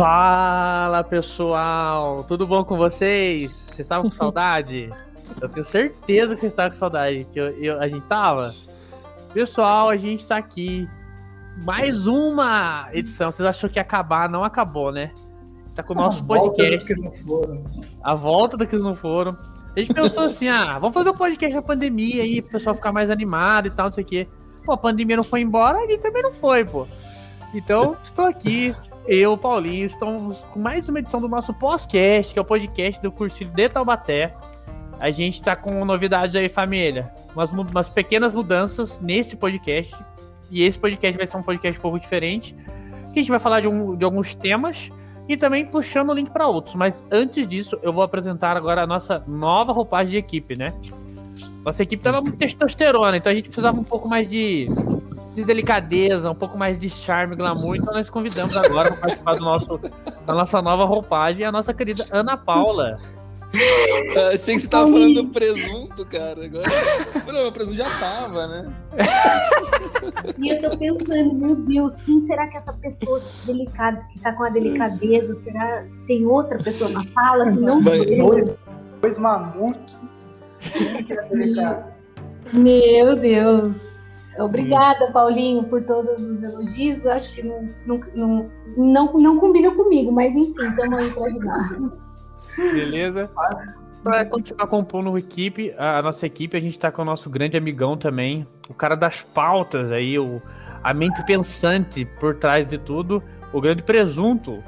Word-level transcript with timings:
Fala 0.00 1.04
pessoal, 1.04 2.24
tudo 2.24 2.46
bom 2.46 2.64
com 2.64 2.74
vocês? 2.74 3.52
Vocês 3.52 3.80
estavam 3.80 4.08
com 4.08 4.16
saudade? 4.16 4.90
Eu 5.38 5.46
tenho 5.46 5.62
certeza 5.62 6.32
que 6.32 6.40
vocês 6.40 6.52
estavam 6.52 6.70
com 6.70 6.76
saudade, 6.78 7.26
que 7.30 7.38
eu, 7.38 7.50
eu, 7.62 7.78
a 7.78 7.86
gente 7.86 8.06
tava. 8.06 8.54
Pessoal, 9.34 9.90
a 9.90 9.98
gente 9.98 10.26
tá 10.26 10.38
aqui. 10.38 10.88
Mais 11.66 12.06
uma 12.06 12.88
edição. 12.94 13.30
Vocês 13.30 13.46
achou 13.46 13.68
que 13.68 13.78
ia 13.78 13.82
acabar? 13.82 14.26
Não 14.26 14.42
acabou, 14.42 14.90
né? 14.90 15.10
Tá 15.74 15.82
com 15.82 15.92
o 15.92 15.96
nosso 15.96 16.24
podcast. 16.24 16.94
A 18.02 18.14
volta 18.14 18.56
do 18.56 18.66
que 18.66 18.76
não 18.78 18.94
foram. 18.94 19.36
A 19.76 19.80
gente 19.80 19.92
pensou 19.92 20.22
assim: 20.22 20.48
ah, 20.48 20.78
vamos 20.78 20.94
fazer 20.94 21.10
um 21.10 21.14
podcast 21.14 21.54
na 21.54 21.60
pandemia 21.60 22.22
aí, 22.22 22.40
pro 22.40 22.52
pessoal 22.52 22.74
ficar 22.74 22.90
mais 22.90 23.10
animado 23.10 23.66
e 23.66 23.70
tal, 23.70 23.84
não 23.88 23.92
sei 23.92 24.04
o 24.04 24.06
quê. 24.06 24.26
Pô, 24.64 24.72
a 24.72 24.78
pandemia 24.78 25.16
não 25.16 25.24
foi 25.24 25.42
embora, 25.42 25.76
a 25.76 25.86
gente 25.86 26.00
também 26.00 26.22
não 26.22 26.32
foi, 26.32 26.64
pô. 26.64 26.86
Então, 27.52 27.98
estou 28.02 28.24
aqui 28.24 28.72
eu, 29.06 29.36
Paulinho, 29.36 29.86
estamos 29.86 30.38
com 30.52 30.60
mais 30.60 30.88
uma 30.88 30.98
edição 30.98 31.20
do 31.20 31.28
nosso 31.28 31.52
podcast, 31.54 32.32
que 32.32 32.38
é 32.38 32.42
o 32.42 32.44
podcast 32.44 33.00
do 33.02 33.10
Cursilho 33.10 33.50
de 33.50 33.68
Taubaté. 33.68 34.34
A 34.98 35.10
gente 35.10 35.36
está 35.36 35.56
com 35.56 35.84
novidades 35.84 36.34
aí, 36.36 36.48
família. 36.48 37.10
Umas, 37.34 37.50
umas 37.50 37.88
pequenas 37.88 38.34
mudanças 38.34 39.00
nesse 39.00 39.34
podcast. 39.34 39.94
E 40.50 40.62
esse 40.62 40.78
podcast 40.78 41.16
vai 41.16 41.26
ser 41.26 41.36
um 41.36 41.42
podcast 41.42 41.78
um 41.78 41.82
pouco 41.82 41.98
diferente. 41.98 42.54
Que 43.12 43.18
a 43.18 43.22
gente 43.22 43.30
vai 43.30 43.40
falar 43.40 43.60
de, 43.60 43.68
um, 43.68 43.96
de 43.96 44.04
alguns 44.04 44.34
temas 44.34 44.90
e 45.28 45.36
também 45.36 45.64
puxando 45.64 46.10
o 46.10 46.14
link 46.14 46.30
para 46.30 46.46
outros. 46.46 46.74
Mas 46.74 47.04
antes 47.10 47.48
disso, 47.48 47.78
eu 47.82 47.92
vou 47.92 48.02
apresentar 48.02 48.56
agora 48.56 48.82
a 48.82 48.86
nossa 48.86 49.24
nova 49.26 49.72
roupagem 49.72 50.12
de 50.12 50.16
equipe, 50.18 50.56
né? 50.56 50.74
Nossa 51.64 51.82
equipe 51.82 52.02
tava 52.02 52.20
muito 52.20 52.36
testosterona, 52.36 53.16
então 53.16 53.30
a 53.30 53.34
gente 53.34 53.44
precisava 53.44 53.78
um 53.78 53.84
pouco 53.84 54.08
mais 54.08 54.28
de 54.28 54.66
de 55.34 55.44
delicadeza, 55.44 56.30
um 56.30 56.34
pouco 56.34 56.58
mais 56.58 56.78
de 56.78 56.88
charme, 56.90 57.36
glamour. 57.36 57.76
Então 57.76 57.94
nós 57.94 58.10
convidamos 58.10 58.56
agora 58.56 58.90
para 58.90 59.00
participar 59.00 59.34
do 59.34 59.44
nosso, 59.44 59.80
da 60.26 60.34
nossa 60.34 60.60
nova 60.60 60.84
roupagem 60.84 61.44
a 61.44 61.52
nossa 61.52 61.72
querida 61.72 62.04
Ana 62.10 62.36
Paula. 62.36 62.96
Eu 63.52 64.28
achei 64.28 64.54
que 64.54 64.60
você 64.60 64.68
tava 64.68 64.86
falando 64.86 65.14
do 65.14 65.26
presunto, 65.28 66.06
cara. 66.06 66.44
Agora. 66.44 66.68
Não, 67.26 67.48
o 67.48 67.52
presunto 67.52 67.76
já 67.76 67.98
tava, 67.98 68.46
né? 68.46 68.72
E 70.38 70.48
eu 70.48 70.60
tô 70.60 70.76
pensando, 70.78 71.34
meu 71.34 71.56
Deus, 71.56 71.96
quem 72.02 72.20
será 72.20 72.46
que 72.46 72.56
essa 72.56 72.72
pessoa 72.74 73.20
delicada, 73.44 74.00
que 74.12 74.20
tá 74.20 74.32
com 74.32 74.44
a 74.44 74.50
delicadeza, 74.50 75.34
será 75.34 75.84
tem 76.06 76.24
outra 76.26 76.58
pessoa 76.58 76.90
na 76.90 77.02
sala 77.02 77.50
que 77.50 77.58
não 77.58 77.82
sou 77.82 78.04
Dois, 78.04 78.52
dois 79.02 79.18
mamutes. 79.18 79.96
Meu 82.52 83.16
Deus. 83.16 83.99
Obrigada, 84.38 85.10
Paulinho, 85.12 85.64
por 85.64 85.82
todos 85.82 86.18
os 86.22 86.42
elogios. 86.42 87.06
Acho 87.06 87.34
que 87.34 87.42
não, 87.42 87.68
não, 87.84 88.00
não, 88.14 88.50
não, 88.76 89.12
não 89.14 89.38
combina 89.38 89.70
comigo, 89.72 90.12
mas 90.12 90.36
enfim, 90.36 90.68
estamos 90.68 90.98
aí 90.98 91.10
para 91.10 91.26
ajudar. 91.26 92.00
Beleza? 92.56 93.30
Para 94.02 94.24
continuar 94.24 94.66
compondo 94.66 95.14
a 95.14 95.18
equipe, 95.18 95.74
a 95.76 96.00
nossa 96.00 96.24
equipe, 96.24 96.56
a 96.56 96.60
gente 96.60 96.72
está 96.72 96.90
com 96.90 97.02
o 97.02 97.04
nosso 97.04 97.28
grande 97.28 97.56
amigão 97.56 97.98
também, 97.98 98.46
o 98.68 98.72
cara 98.72 98.94
das 98.94 99.22
pautas 99.22 99.92
aí, 99.92 100.18
o, 100.18 100.40
a 100.82 100.94
mente 100.94 101.22
pensante 101.24 102.06
por 102.18 102.36
trás 102.36 102.66
de 102.66 102.78
tudo, 102.78 103.22
o 103.52 103.60
grande 103.60 103.82
presunto. 103.82 104.62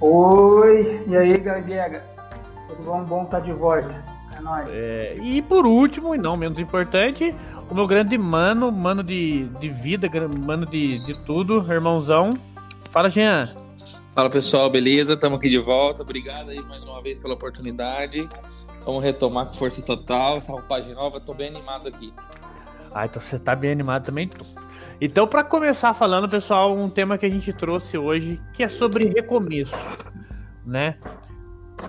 Oi, 0.00 1.04
e 1.06 1.16
aí, 1.16 1.36
galera? 1.38 2.04
Tudo 2.68 2.82
bom? 2.84 3.04
Bom 3.04 3.24
tá 3.26 3.38
de 3.38 3.52
volta. 3.52 3.94
É 4.36 4.40
nóis. 4.40 4.66
É, 4.70 5.16
e 5.22 5.42
por 5.42 5.66
último, 5.66 6.14
e 6.14 6.18
não 6.18 6.36
menos 6.36 6.58
importante, 6.58 7.34
o 7.70 7.74
meu 7.74 7.86
grande 7.86 8.16
mano, 8.18 8.70
mano 8.70 9.02
de, 9.02 9.44
de 9.60 9.68
vida, 9.68 10.08
mano 10.38 10.66
de, 10.66 11.04
de 11.04 11.14
tudo, 11.24 11.64
irmãozão. 11.72 12.38
Fala, 12.90 13.08
Jean. 13.08 13.54
Fala 14.14 14.30
pessoal, 14.30 14.70
beleza? 14.70 15.14
Estamos 15.14 15.38
aqui 15.38 15.48
de 15.48 15.58
volta. 15.58 16.02
Obrigado 16.02 16.50
aí 16.50 16.60
mais 16.62 16.84
uma 16.84 17.02
vez 17.02 17.18
pela 17.18 17.34
oportunidade. 17.34 18.28
Vamos 18.84 19.02
retomar 19.02 19.46
com 19.46 19.54
força 19.54 19.82
total 19.82 20.36
essa 20.36 20.52
roupagem 20.52 20.94
nova. 20.94 21.20
Tô 21.20 21.34
bem 21.34 21.48
animado 21.48 21.88
aqui. 21.88 22.12
Ah, 22.94 23.06
então 23.06 23.20
você 23.20 23.38
tá 23.38 23.56
bem 23.56 23.72
animado 23.72 24.04
também. 24.04 24.30
Então, 25.00 25.26
para 25.26 25.42
começar 25.42 25.92
falando, 25.94 26.28
pessoal, 26.28 26.76
um 26.76 26.88
tema 26.88 27.18
que 27.18 27.26
a 27.26 27.30
gente 27.30 27.52
trouxe 27.52 27.98
hoje, 27.98 28.40
que 28.52 28.62
é 28.62 28.68
sobre 28.68 29.08
recomeço, 29.08 29.74
né? 30.64 30.96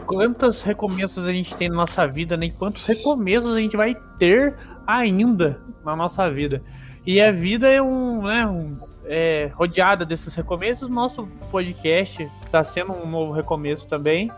Quantos 0.07 0.63
recomeços 0.63 1.25
a 1.25 1.31
gente 1.31 1.55
tem 1.55 1.69
na 1.69 1.75
nossa 1.75 2.07
vida, 2.07 2.35
nem 2.35 2.49
né? 2.49 2.55
quantos 2.57 2.85
recomeços 2.85 3.53
a 3.53 3.59
gente 3.59 3.77
vai 3.77 3.95
ter 4.17 4.55
ainda 4.85 5.59
na 5.83 5.95
nossa 5.95 6.29
vida. 6.29 6.61
E 7.05 7.21
a 7.21 7.31
vida 7.31 7.67
é 7.69 7.81
um, 7.81 8.23
né, 8.23 8.47
um, 8.47 8.67
é, 9.05 9.51
rodeada 9.53 10.03
desses 10.03 10.33
recomeços. 10.33 10.89
Nosso 10.89 11.27
podcast 11.51 12.29
está 12.43 12.63
sendo 12.63 12.93
um 12.93 13.07
novo 13.07 13.31
recomeço 13.31 13.87
também. 13.87 14.31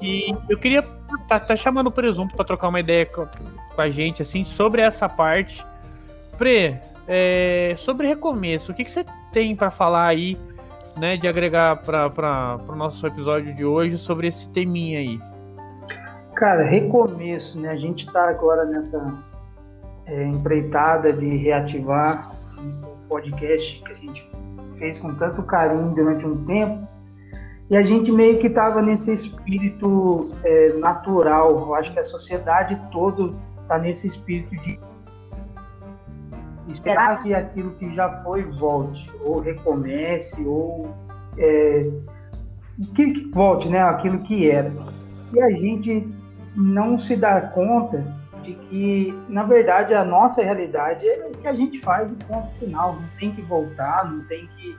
E 0.00 0.34
eu 0.48 0.58
queria 0.58 0.82
tá, 1.26 1.40
tá 1.40 1.56
chamando 1.56 1.86
o 1.86 1.90
Presunto 1.90 2.36
para 2.36 2.44
trocar 2.44 2.68
uma 2.68 2.80
ideia 2.80 3.06
com, 3.06 3.26
com, 3.26 3.80
a 3.80 3.88
gente 3.88 4.20
assim 4.20 4.44
sobre 4.44 4.82
essa 4.82 5.08
parte. 5.08 5.64
Pre, 6.36 6.78
é, 7.08 7.74
sobre 7.78 8.06
recomeço, 8.06 8.72
o 8.72 8.74
que, 8.74 8.84
que 8.84 8.90
você 8.90 9.06
tem 9.32 9.56
para 9.56 9.70
falar 9.70 10.06
aí, 10.06 10.36
né, 10.98 11.16
de 11.16 11.26
agregar 11.26 11.80
para 11.82 12.58
o 12.68 12.76
nosso 12.76 13.06
episódio 13.06 13.54
de 13.54 13.64
hoje 13.64 13.96
sobre 13.96 14.28
esse 14.28 14.46
teminha 14.50 14.98
aí? 14.98 15.18
Cara, 16.34 16.62
recomeço, 16.64 17.58
né? 17.58 17.70
A 17.70 17.76
gente 17.76 18.06
está 18.06 18.28
agora 18.28 18.66
nessa 18.66 19.00
é, 20.06 20.24
empreitada 20.24 21.12
de 21.12 21.36
reativar 21.36 22.30
o 22.58 23.08
podcast 23.08 23.82
que 23.82 23.92
a 23.92 23.96
gente 23.96 24.30
fez 24.78 24.98
com 24.98 25.14
tanto 25.14 25.42
carinho 25.42 25.94
durante 25.94 26.26
um 26.26 26.44
tempo. 26.44 26.86
E 27.68 27.76
a 27.76 27.82
gente 27.82 28.12
meio 28.12 28.38
que 28.38 28.46
estava 28.46 28.80
nesse 28.80 29.12
espírito 29.12 30.30
é, 30.44 30.72
natural. 30.74 31.50
Eu 31.50 31.74
acho 31.74 31.92
que 31.92 31.98
a 31.98 32.04
sociedade 32.04 32.80
toda 32.92 33.34
está 33.62 33.78
nesse 33.78 34.06
espírito 34.06 34.54
de 34.62 34.78
esperar 36.68 37.22
que 37.22 37.34
aquilo 37.34 37.72
que 37.72 37.92
já 37.94 38.12
foi 38.22 38.42
volte, 38.44 39.10
ou 39.20 39.40
recomece, 39.40 40.44
ou 40.46 40.94
é, 41.36 41.90
que, 42.94 43.12
que 43.12 43.30
volte, 43.32 43.68
né? 43.68 43.80
Aquilo 43.82 44.20
que 44.20 44.48
era. 44.48 44.72
E 45.32 45.42
a 45.42 45.50
gente 45.50 46.08
não 46.54 46.96
se 46.96 47.16
dá 47.16 47.40
conta 47.40 48.04
de 48.46 48.54
que, 48.54 49.18
na 49.28 49.42
verdade, 49.42 49.92
a 49.92 50.04
nossa 50.04 50.42
realidade 50.42 51.06
é 51.06 51.26
o 51.26 51.36
que 51.36 51.48
a 51.48 51.52
gente 51.52 51.80
faz 51.80 52.12
e 52.12 52.14
ponto 52.14 52.48
final. 52.52 52.94
Não 52.94 53.08
tem 53.18 53.32
que 53.32 53.42
voltar, 53.42 54.08
não 54.10 54.24
tem 54.26 54.48
que, 54.56 54.76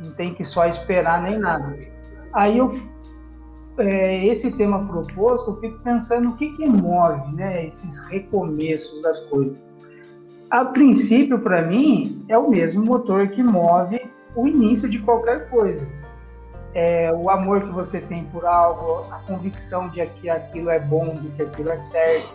não 0.00 0.12
tem 0.12 0.34
que 0.34 0.44
só 0.44 0.66
esperar 0.66 1.22
nem 1.22 1.38
nada. 1.38 1.78
Aí 2.32 2.58
eu, 2.58 2.68
é, 3.78 4.26
esse 4.26 4.50
tema 4.52 4.84
proposto, 4.86 5.52
eu 5.52 5.60
fico 5.60 5.78
pensando 5.84 6.30
o 6.30 6.36
que, 6.36 6.50
que 6.56 6.66
move 6.66 7.34
né, 7.34 7.64
esses 7.66 8.00
recomeços 8.08 9.00
das 9.00 9.20
coisas. 9.20 9.64
A 10.50 10.64
princípio, 10.64 11.38
para 11.38 11.62
mim, 11.62 12.24
é 12.28 12.36
o 12.36 12.50
mesmo 12.50 12.84
motor 12.84 13.28
que 13.28 13.42
move 13.42 14.00
o 14.34 14.46
início 14.46 14.88
de 14.88 14.98
qualquer 14.98 15.48
coisa. 15.48 15.88
É, 16.74 17.10
o 17.10 17.30
amor 17.30 17.62
que 17.62 17.70
você 17.70 18.00
tem 18.00 18.24
por 18.24 18.44
algo, 18.44 19.10
a 19.10 19.18
convicção 19.20 19.88
de 19.88 20.04
que 20.06 20.28
aquilo 20.28 20.68
é 20.68 20.78
bom, 20.78 21.16
de 21.16 21.28
que 21.30 21.42
aquilo 21.42 21.70
é 21.70 21.78
certo, 21.78 22.34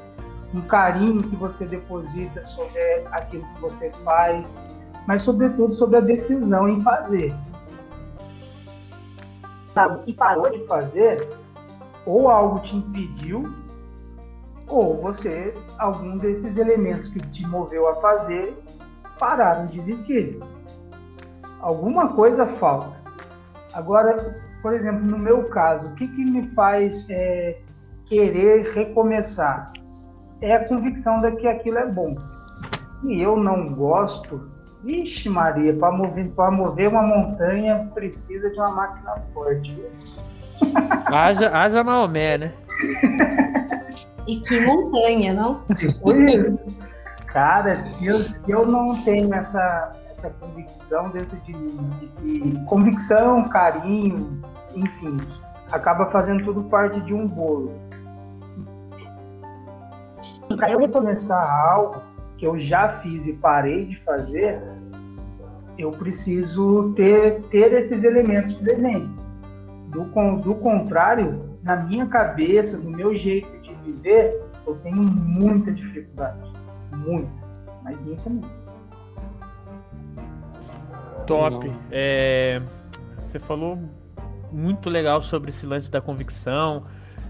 um 0.54 0.62
carinho 0.62 1.24
que 1.24 1.36
você 1.36 1.66
deposita 1.66 2.46
sobre 2.46 2.80
aquilo 3.12 3.46
que 3.54 3.62
você 3.62 3.92
faz, 4.04 4.58
mas 5.08 5.22
sobretudo 5.22 5.74
sobre 5.74 5.98
a 5.98 6.02
decisão 6.02 6.68
em 6.68 6.80
fazer. 6.82 7.34
Sabe? 9.74 10.04
E 10.06 10.14
parou 10.14 10.50
de 10.50 10.66
fazer, 10.68 11.30
ou 12.06 12.30
algo 12.30 12.60
te 12.60 12.76
impediu, 12.76 13.54
ou 14.68 14.98
você, 14.98 15.54
algum 15.78 16.18
desses 16.18 16.58
elementos 16.58 17.10
que 17.10 17.20
te 17.28 17.46
moveu 17.48 17.88
a 17.88 17.96
fazer, 17.96 18.58
pararam 19.20 19.66
de 19.68 19.78
existir. 19.80 20.40
Alguma 21.60 22.10
coisa 22.10 22.46
falta. 22.46 23.00
Agora, 23.74 24.42
por 24.62 24.74
exemplo, 24.74 25.06
no 25.06 25.18
meu 25.18 25.46
caso, 25.46 25.88
o 25.88 25.96
que, 25.96 26.08
que 26.08 26.26
me 26.26 26.48
faz 26.48 27.06
é, 27.10 27.60
querer 28.06 28.74
recomeçar? 28.74 29.68
É 30.42 30.56
a 30.56 30.68
convicção 30.68 31.22
de 31.22 31.32
que 31.34 31.48
aquilo 31.48 31.78
é 31.78 31.86
bom. 31.86 32.16
Se 32.98 33.20
eu 33.20 33.38
não 33.38 33.68
gosto, 33.74 34.50
vixe 34.84 35.30
Maria, 35.30 35.74
para 35.74 35.92
mover, 35.92 36.32
mover 36.52 36.90
uma 36.90 37.04
montanha 37.04 37.90
precisa 37.94 38.50
de 38.50 38.58
uma 38.58 38.72
máquina 38.72 39.16
forte. 39.34 39.80
Haja, 41.06 41.50
haja 41.50 41.84
Maomé, 41.84 42.38
né? 42.38 42.54
E 44.28 44.40
que 44.42 44.60
montanha, 44.62 45.34
não? 45.34 45.64
Isso. 46.30 46.72
Cara, 47.26 47.80
se 47.80 48.06
eu, 48.06 48.14
se 48.14 48.52
eu 48.52 48.68
não 48.68 48.94
tenho 49.04 49.34
essa, 49.34 49.94
essa 50.08 50.30
convicção 50.30 51.10
dentro 51.10 51.36
de 51.40 51.54
mim, 51.54 51.90
de, 52.22 52.52
de 52.52 52.66
convicção, 52.66 53.50
carinho, 53.50 54.40
enfim, 54.76 55.18
acaba 55.72 56.06
fazendo 56.06 56.44
tudo 56.44 56.64
parte 56.66 57.02
de 57.02 57.16
um 57.16 57.28
bolo 57.28 57.74
para 60.56 60.72
eu 60.72 60.80
recomeçar 60.80 61.72
algo 61.72 62.02
que 62.38 62.46
eu 62.46 62.58
já 62.58 62.90
fiz 62.90 63.28
e 63.28 63.34
parei 63.34 63.86
de 63.86 63.98
fazer, 63.98 64.62
eu 65.78 65.92
preciso 65.92 66.94
ter, 66.96 67.42
ter 67.44 67.74
esses 67.74 68.04
elementos 68.04 68.54
presentes. 68.56 69.26
Do, 69.88 70.06
do 70.38 70.56
contrário, 70.56 71.58
na 71.64 71.76
minha 71.76 72.06
cabeça, 72.08 72.78
no 72.78 72.90
meu 72.90 73.16
jeito 73.16 73.60
de 73.62 73.74
viver, 73.84 74.42
eu 74.66 74.76
tenho 74.78 75.02
muita 75.04 75.72
dificuldade. 75.72 76.52
Muita. 76.92 77.32
Mas 77.84 78.00
muita 78.02 78.30
mesmo. 78.30 78.62
Top. 81.28 81.72
É, 81.92 82.62
você 83.20 83.40
falou 83.40 83.78
muito 84.52 84.90
legal 84.90 85.22
sobre 85.22 85.50
esse 85.50 85.66
lance 85.66 85.90
da 85.90 86.00
convicção, 86.00 86.84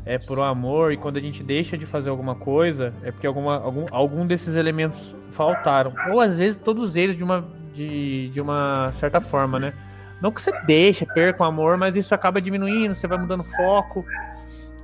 é 0.05 0.17
por 0.17 0.39
um 0.39 0.43
amor, 0.43 0.91
e 0.91 0.97
quando 0.97 1.17
a 1.17 1.19
gente 1.19 1.43
deixa 1.43 1.77
de 1.77 1.85
fazer 1.85 2.09
alguma 2.09 2.35
coisa, 2.35 2.93
é 3.03 3.11
porque 3.11 3.27
alguma, 3.27 3.57
algum, 3.57 3.85
algum 3.91 4.25
desses 4.25 4.55
elementos 4.55 5.15
faltaram. 5.31 5.93
Ou 6.11 6.19
às 6.19 6.37
vezes 6.37 6.59
todos 6.59 6.95
eles 6.95 7.15
de 7.15 7.23
uma, 7.23 7.45
de, 7.73 8.29
de 8.29 8.41
uma 8.41 8.91
certa 8.93 9.21
forma, 9.21 9.59
né? 9.59 9.73
Não 10.21 10.31
que 10.31 10.41
você 10.41 10.51
deixe, 10.65 11.05
perca 11.05 11.43
o 11.43 11.45
amor, 11.45 11.77
mas 11.77 11.95
isso 11.95 12.13
acaba 12.13 12.41
diminuindo, 12.41 12.95
você 12.95 13.07
vai 13.07 13.17
mudando 13.17 13.43
foco. 13.43 14.05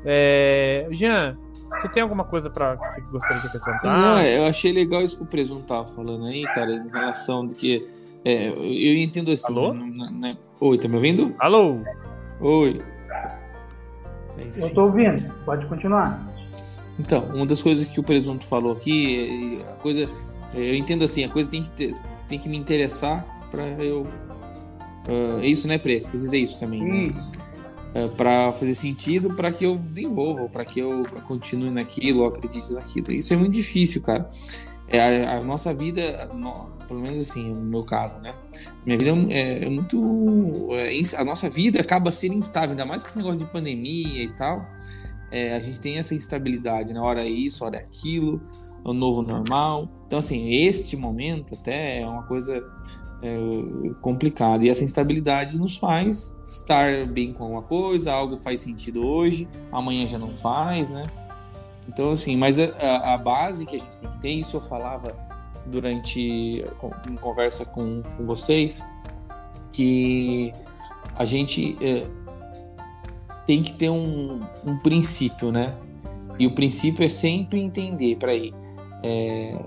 É... 0.05 0.87
Jean, 0.91 1.37
você 1.69 1.89
tem 1.89 2.01
alguma 2.01 2.23
coisa 2.23 2.49
para 2.49 2.77
que 2.77 2.87
você 2.87 3.01
gostaria 3.01 3.41
de 3.41 3.47
acrescentar? 3.47 3.99
Não, 3.99 4.21
eu 4.21 4.47
achei 4.47 4.71
legal 4.71 5.01
isso 5.01 5.17
que 5.17 5.23
o 5.23 5.27
Presunto 5.27 5.63
tava 5.63 5.85
falando 5.85 6.25
aí, 6.25 6.43
cara, 6.43 6.71
em 6.71 6.89
relação 6.89 7.45
de 7.45 7.55
que 7.55 7.87
é, 8.25 8.49
eu 8.49 8.97
entendo 8.97 9.31
assim. 9.31 9.51
Alô? 9.51 9.73
Na, 9.73 10.09
na... 10.09 10.35
Oi, 10.59 10.77
tá 10.77 10.87
me 10.87 10.95
ouvindo? 10.95 11.35
Alô? 11.39 11.79
Oi. 12.41 12.81
Eu 14.37 14.73
tô 14.73 14.83
ouvindo, 14.83 15.33
pode 15.45 15.65
continuar. 15.65 16.25
Então, 16.99 17.25
uma 17.33 17.45
das 17.45 17.61
coisas 17.61 17.87
que 17.87 17.99
o 17.99 18.03
presunto 18.03 18.45
falou 18.45 18.73
aqui, 18.73 19.61
a 19.67 19.73
coisa, 19.73 20.09
eu 20.53 20.75
entendo 20.75 21.03
assim, 21.03 21.23
a 21.23 21.29
coisa 21.29 21.49
tem 21.49 21.63
que 21.63 21.69
ter, 21.71 21.91
tem 22.27 22.39
que 22.39 22.49
me 22.49 22.57
interessar 22.57 23.25
para 23.51 23.63
eu, 23.83 24.01
uh, 24.01 25.39
é 25.39 25.47
isso, 25.47 25.67
né, 25.67 25.77
Preço? 25.77 26.09
Quer 26.09 26.17
dizer 26.17 26.39
isso 26.39 26.59
também, 26.59 26.83
né? 26.83 27.23
Uh, 27.95 28.09
para 28.09 28.51
fazer 28.53 28.75
sentido, 28.75 29.33
para 29.35 29.51
que 29.51 29.65
eu 29.65 29.77
desenvolva, 29.77 30.49
para 30.49 30.65
que 30.65 30.79
eu 30.79 31.03
continue 31.27 31.69
naquilo, 31.69 32.25
acredite 32.25 32.73
naquilo. 32.73 33.11
Isso 33.11 33.33
é 33.33 33.37
muito 33.37 33.53
difícil, 33.53 34.01
cara. 34.01 34.27
É, 34.87 35.25
a, 35.25 35.37
a 35.37 35.43
nossa 35.43 35.73
vida, 35.73 36.29
no, 36.33 36.69
pelo 36.87 37.01
menos 37.01 37.19
assim, 37.19 37.53
no 37.53 37.61
meu 37.61 37.83
caso, 37.83 38.19
né? 38.19 38.33
Minha 38.85 38.97
vida 38.97 39.11
é, 39.33 39.65
é 39.65 39.69
muito. 39.69 40.69
É, 40.71 40.99
a 41.17 41.23
nossa 41.23 41.49
vida 41.49 41.81
acaba 41.81 42.11
sendo 42.11 42.35
instável, 42.35 42.71
ainda 42.71 42.85
mais 42.85 43.01
com 43.01 43.09
esse 43.09 43.17
negócio 43.17 43.39
de 43.39 43.45
pandemia 43.45 44.23
e 44.23 44.29
tal. 44.35 44.65
É, 45.29 45.53
a 45.55 45.59
gente 45.59 45.79
tem 45.81 45.97
essa 45.97 46.15
instabilidade, 46.15 46.93
na 46.93 47.01
né? 47.01 47.05
hora 47.05 47.21
é 47.21 47.29
isso, 47.29 47.65
hora 47.65 47.77
é 47.77 47.81
aquilo, 47.81 48.41
o 48.83 48.93
novo 48.93 49.21
normal. 49.21 49.89
Então, 50.07 50.19
assim, 50.19 50.49
este 50.51 50.95
momento 50.95 51.55
até 51.55 51.99
é 51.99 52.07
uma 52.07 52.23
coisa 52.23 52.63
é, 53.21 53.37
complicada. 54.01 54.65
E 54.65 54.69
essa 54.69 54.83
instabilidade 54.83 55.57
nos 55.57 55.75
faz 55.77 56.37
estar 56.45 57.05
bem 57.05 57.33
com 57.33 57.43
alguma 57.43 57.61
coisa, 57.61 58.13
algo 58.13 58.37
faz 58.37 58.61
sentido 58.61 59.05
hoje, 59.05 59.47
amanhã 59.71 60.05
já 60.05 60.17
não 60.17 60.29
faz, 60.29 60.89
né? 60.89 61.03
Então, 61.87 62.11
assim, 62.11 62.35
mas 62.35 62.59
a, 62.59 63.13
a 63.13 63.17
base 63.17 63.65
que 63.65 63.75
a 63.75 63.79
gente 63.79 63.97
tem 63.97 64.09
que 64.09 64.19
ter, 64.19 64.31
isso 64.31 64.57
eu 64.57 64.61
falava 64.61 65.15
durante 65.65 66.65
em 67.09 67.15
conversa 67.15 67.65
com, 67.65 68.01
com 68.15 68.25
vocês 68.25 68.83
que 69.71 70.53
a 71.15 71.25
gente 71.25 71.77
é, 71.81 72.07
tem 73.45 73.63
que 73.63 73.73
ter 73.73 73.89
um, 73.89 74.41
um, 74.65 74.77
princípio, 74.77 75.51
né? 75.51 75.75
E 76.39 76.45
o 76.45 76.53
princípio 76.53 77.03
é 77.03 77.09
sempre 77.09 77.59
entender, 77.59 78.17
para 78.17 78.31
aí, 78.31 78.53
é, 79.03 79.57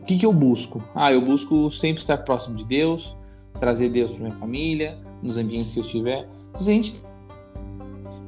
o 0.00 0.04
que, 0.04 0.18
que 0.18 0.26
eu 0.26 0.32
busco? 0.32 0.82
Ah, 0.94 1.12
eu 1.12 1.20
busco 1.20 1.70
sempre 1.70 2.00
estar 2.00 2.18
próximo 2.18 2.56
de 2.56 2.64
Deus, 2.64 3.16
trazer 3.58 3.88
Deus 3.88 4.12
para 4.12 4.24
minha 4.24 4.36
família, 4.36 4.98
nos 5.22 5.36
ambientes 5.36 5.74
que 5.74 5.80
eu 5.80 5.84
estiver. 5.84 6.28
Se 6.56 6.70
a 6.70 6.74
gente 6.74 7.02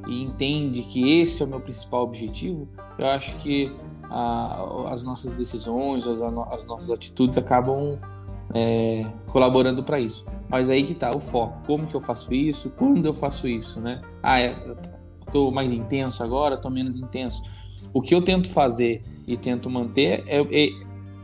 entende 0.07 0.83
que 0.83 1.19
esse 1.19 1.41
é 1.41 1.45
o 1.45 1.49
meu 1.49 1.59
principal 1.59 2.03
objetivo, 2.03 2.67
eu 2.97 3.07
acho 3.07 3.35
que 3.37 3.75
a, 4.09 4.91
as 4.91 5.03
nossas 5.03 5.35
decisões, 5.35 6.07
as, 6.07 6.21
as 6.21 6.67
nossas 6.67 6.91
atitudes 6.91 7.37
acabam 7.37 7.97
é, 8.53 9.05
colaborando 9.27 9.83
para 9.83 9.99
isso. 9.99 10.25
Mas 10.49 10.69
aí 10.69 10.83
que 10.83 10.93
tá 10.93 11.11
o 11.11 11.19
foco. 11.19 11.65
Como 11.65 11.87
que 11.87 11.95
eu 11.95 12.01
faço 12.01 12.33
isso? 12.33 12.69
Quando 12.71 13.05
eu 13.05 13.13
faço 13.13 13.47
isso, 13.47 13.79
né? 13.79 14.01
Ah, 14.21 14.39
é, 14.39 14.55
tô 15.31 15.49
mais 15.49 15.71
intenso 15.71 16.21
agora, 16.21 16.57
tô 16.57 16.69
menos 16.69 16.97
intenso. 16.97 17.41
O 17.93 18.01
que 18.01 18.13
eu 18.13 18.21
tento 18.21 18.49
fazer 18.49 19.01
e 19.25 19.37
tento 19.37 19.69
manter 19.69 20.23
é, 20.27 20.41
é, 20.41 20.69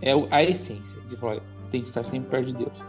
é 0.01 0.27
a 0.31 0.43
essência 0.43 1.01
de 1.01 1.17
falar, 1.17 1.41
tem 1.69 1.81
que 1.81 1.87
estar 1.87 2.03
sempre 2.05 2.29
perto 2.29 2.47
de 2.47 2.53
Deus. 2.53 2.83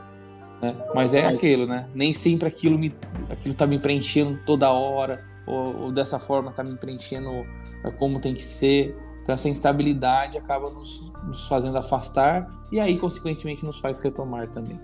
Né? 0.62 0.74
Mas 0.94 1.14
é 1.14 1.26
aquilo, 1.26 1.66
né? 1.66 1.88
Nem 1.94 2.14
sempre 2.14 2.48
aquilo 2.48 2.78
me, 2.78 2.92
aquilo 3.31 3.54
tá 3.54 3.66
me 3.66 3.78
preenchendo 3.78 4.38
toda 4.46 4.70
hora 4.70 5.24
ou, 5.48 5.84
ou 5.84 5.92
dessa 5.92 6.18
forma 6.18 6.52
tá 6.52 6.62
me 6.62 6.76
preenchendo 6.76 7.30
é, 7.84 7.90
como 7.90 8.20
tem 8.20 8.34
que 8.34 8.44
ser. 8.44 8.96
Então, 9.22 9.34
essa 9.34 9.48
instabilidade 9.48 10.38
acaba 10.38 10.70
nos, 10.70 11.12
nos 11.24 11.48
fazendo 11.48 11.76
afastar 11.76 12.48
e 12.72 12.78
aí, 12.80 12.98
consequentemente, 12.98 13.64
nos 13.64 13.78
faz 13.78 14.00
retomar 14.00 14.48
também. 14.48 14.80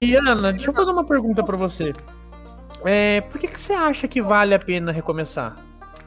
E 0.00 0.14
Ana, 0.14 0.52
deixa 0.52 0.70
eu 0.70 0.74
fazer 0.74 0.90
uma 0.90 1.04
pergunta 1.04 1.42
para 1.42 1.56
você. 1.56 1.92
É, 2.84 3.20
por 3.22 3.40
que, 3.40 3.48
que 3.48 3.60
você 3.60 3.72
acha 3.72 4.06
que 4.06 4.22
vale 4.22 4.54
a 4.54 4.58
pena 4.58 4.92
recomeçar? 4.92 5.56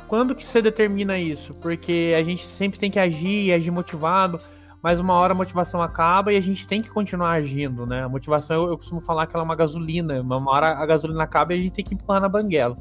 Quando 0.07 0.35
que 0.35 0.45
você 0.45 0.61
determina 0.61 1.17
isso? 1.17 1.51
Porque 1.61 2.13
a 2.17 2.23
gente 2.23 2.45
sempre 2.45 2.79
tem 2.79 2.91
que 2.91 2.99
agir 2.99 3.51
agir 3.53 3.71
motivado, 3.71 4.39
mas 4.81 4.99
uma 4.99 5.13
hora 5.13 5.33
a 5.33 5.35
motivação 5.35 5.81
acaba 5.81 6.31
e 6.31 6.37
a 6.37 6.41
gente 6.41 6.67
tem 6.67 6.81
que 6.81 6.89
continuar 6.89 7.31
agindo, 7.31 7.85
né? 7.85 8.03
A 8.03 8.09
motivação, 8.09 8.63
eu, 8.63 8.69
eu 8.69 8.77
costumo 8.77 9.01
falar 9.01 9.27
que 9.27 9.35
ela 9.35 9.43
é 9.43 9.45
uma 9.45 9.55
gasolina. 9.55 10.21
Uma 10.21 10.51
hora 10.51 10.77
a 10.77 10.85
gasolina 10.85 11.23
acaba 11.23 11.53
e 11.53 11.59
a 11.59 11.61
gente 11.63 11.73
tem 11.73 11.83
que 11.85 11.93
empurrar 11.93 12.21
na 12.21 12.29
banguela. 12.29 12.77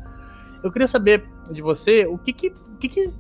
Eu 0.63 0.71
queria 0.71 0.89
saber 0.89 1.25
de 1.51 1.63
você 1.63 2.07
o 2.07 2.19
que 2.19 2.33
que, 2.33 2.49
o 2.49 2.77
que, 2.79 2.89
que 2.89 3.11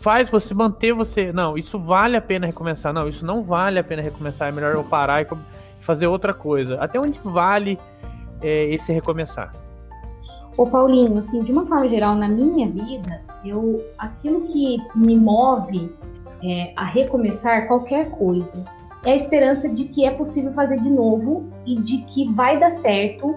faz 0.00 0.30
você 0.30 0.54
manter 0.54 0.92
você. 0.92 1.32
Não, 1.32 1.56
isso 1.58 1.78
vale 1.78 2.16
a 2.16 2.20
pena 2.20 2.46
recomeçar. 2.46 2.92
Não, 2.92 3.08
isso 3.08 3.24
não 3.24 3.42
vale 3.42 3.78
a 3.78 3.84
pena 3.84 4.02
recomeçar. 4.02 4.48
É 4.48 4.52
melhor 4.52 4.74
eu 4.74 4.84
parar 4.84 5.22
e 5.22 5.26
fazer 5.80 6.06
outra 6.06 6.32
coisa. 6.32 6.76
Até 6.76 6.98
onde 6.98 7.18
vale 7.24 7.78
é, 8.42 8.72
esse 8.72 8.92
recomeçar? 8.92 9.52
Ô 10.56 10.66
Paulinho, 10.66 11.18
assim, 11.18 11.42
de 11.42 11.52
uma 11.52 11.66
forma 11.66 11.88
geral, 11.88 12.14
na 12.14 12.28
minha 12.28 12.68
vida, 12.68 13.20
eu 13.44 13.84
aquilo 13.98 14.46
que 14.46 14.78
me 14.94 15.14
move 15.14 15.92
é, 16.42 16.72
a 16.76 16.84
recomeçar 16.84 17.66
qualquer 17.66 18.10
coisa 18.10 18.64
é 19.04 19.12
a 19.12 19.16
esperança 19.16 19.68
de 19.68 19.84
que 19.84 20.04
é 20.04 20.10
possível 20.10 20.52
fazer 20.52 20.80
de 20.80 20.90
novo 20.90 21.48
e 21.64 21.76
de 21.76 21.98
que 22.02 22.32
vai 22.32 22.58
dar 22.58 22.72
certo 22.72 23.34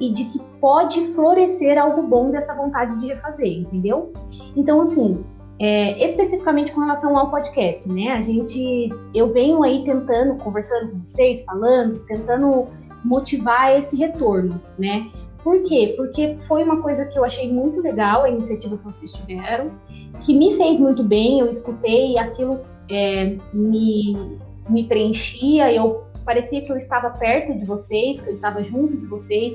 e 0.00 0.12
de 0.12 0.24
que 0.26 0.38
pode 0.60 1.12
florescer 1.14 1.78
algo 1.78 2.02
bom 2.02 2.30
dessa 2.30 2.54
vontade 2.54 2.98
de 3.00 3.08
refazer, 3.08 3.60
entendeu? 3.60 4.12
Então, 4.56 4.80
assim, 4.80 5.24
é, 5.58 6.04
especificamente 6.04 6.72
com 6.72 6.80
relação 6.80 7.18
ao 7.18 7.30
podcast, 7.30 7.88
né? 7.90 8.10
A 8.10 8.20
gente, 8.20 8.90
eu 9.14 9.32
venho 9.32 9.62
aí 9.62 9.84
tentando, 9.84 10.36
conversando 10.36 10.92
com 10.92 11.04
vocês, 11.04 11.44
falando, 11.44 11.98
tentando 12.06 12.68
motivar 13.04 13.76
esse 13.76 13.96
retorno, 13.96 14.60
né? 14.78 15.08
Por 15.42 15.62
quê? 15.62 15.94
Porque 15.96 16.36
foi 16.46 16.62
uma 16.62 16.82
coisa 16.82 17.06
que 17.06 17.18
eu 17.18 17.24
achei 17.24 17.52
muito 17.52 17.80
legal, 17.80 18.24
a 18.24 18.30
iniciativa 18.30 18.76
que 18.76 18.84
vocês 18.84 19.12
tiveram, 19.12 19.72
que 20.20 20.36
me 20.36 20.56
fez 20.56 20.80
muito 20.80 21.02
bem, 21.02 21.40
eu 21.40 21.48
escutei 21.48 22.12
e 22.12 22.18
aquilo 22.18 22.60
é, 22.90 23.36
me, 23.52 24.38
me 24.68 24.84
preenchia, 24.84 25.72
eu 25.72 26.04
parecia 26.24 26.60
que 26.60 26.70
eu 26.70 26.76
estava 26.76 27.10
perto 27.10 27.58
de 27.58 27.64
vocês, 27.64 28.20
que 28.20 28.28
eu 28.28 28.32
estava 28.32 28.62
junto 28.62 28.96
de 28.96 29.06
vocês, 29.06 29.54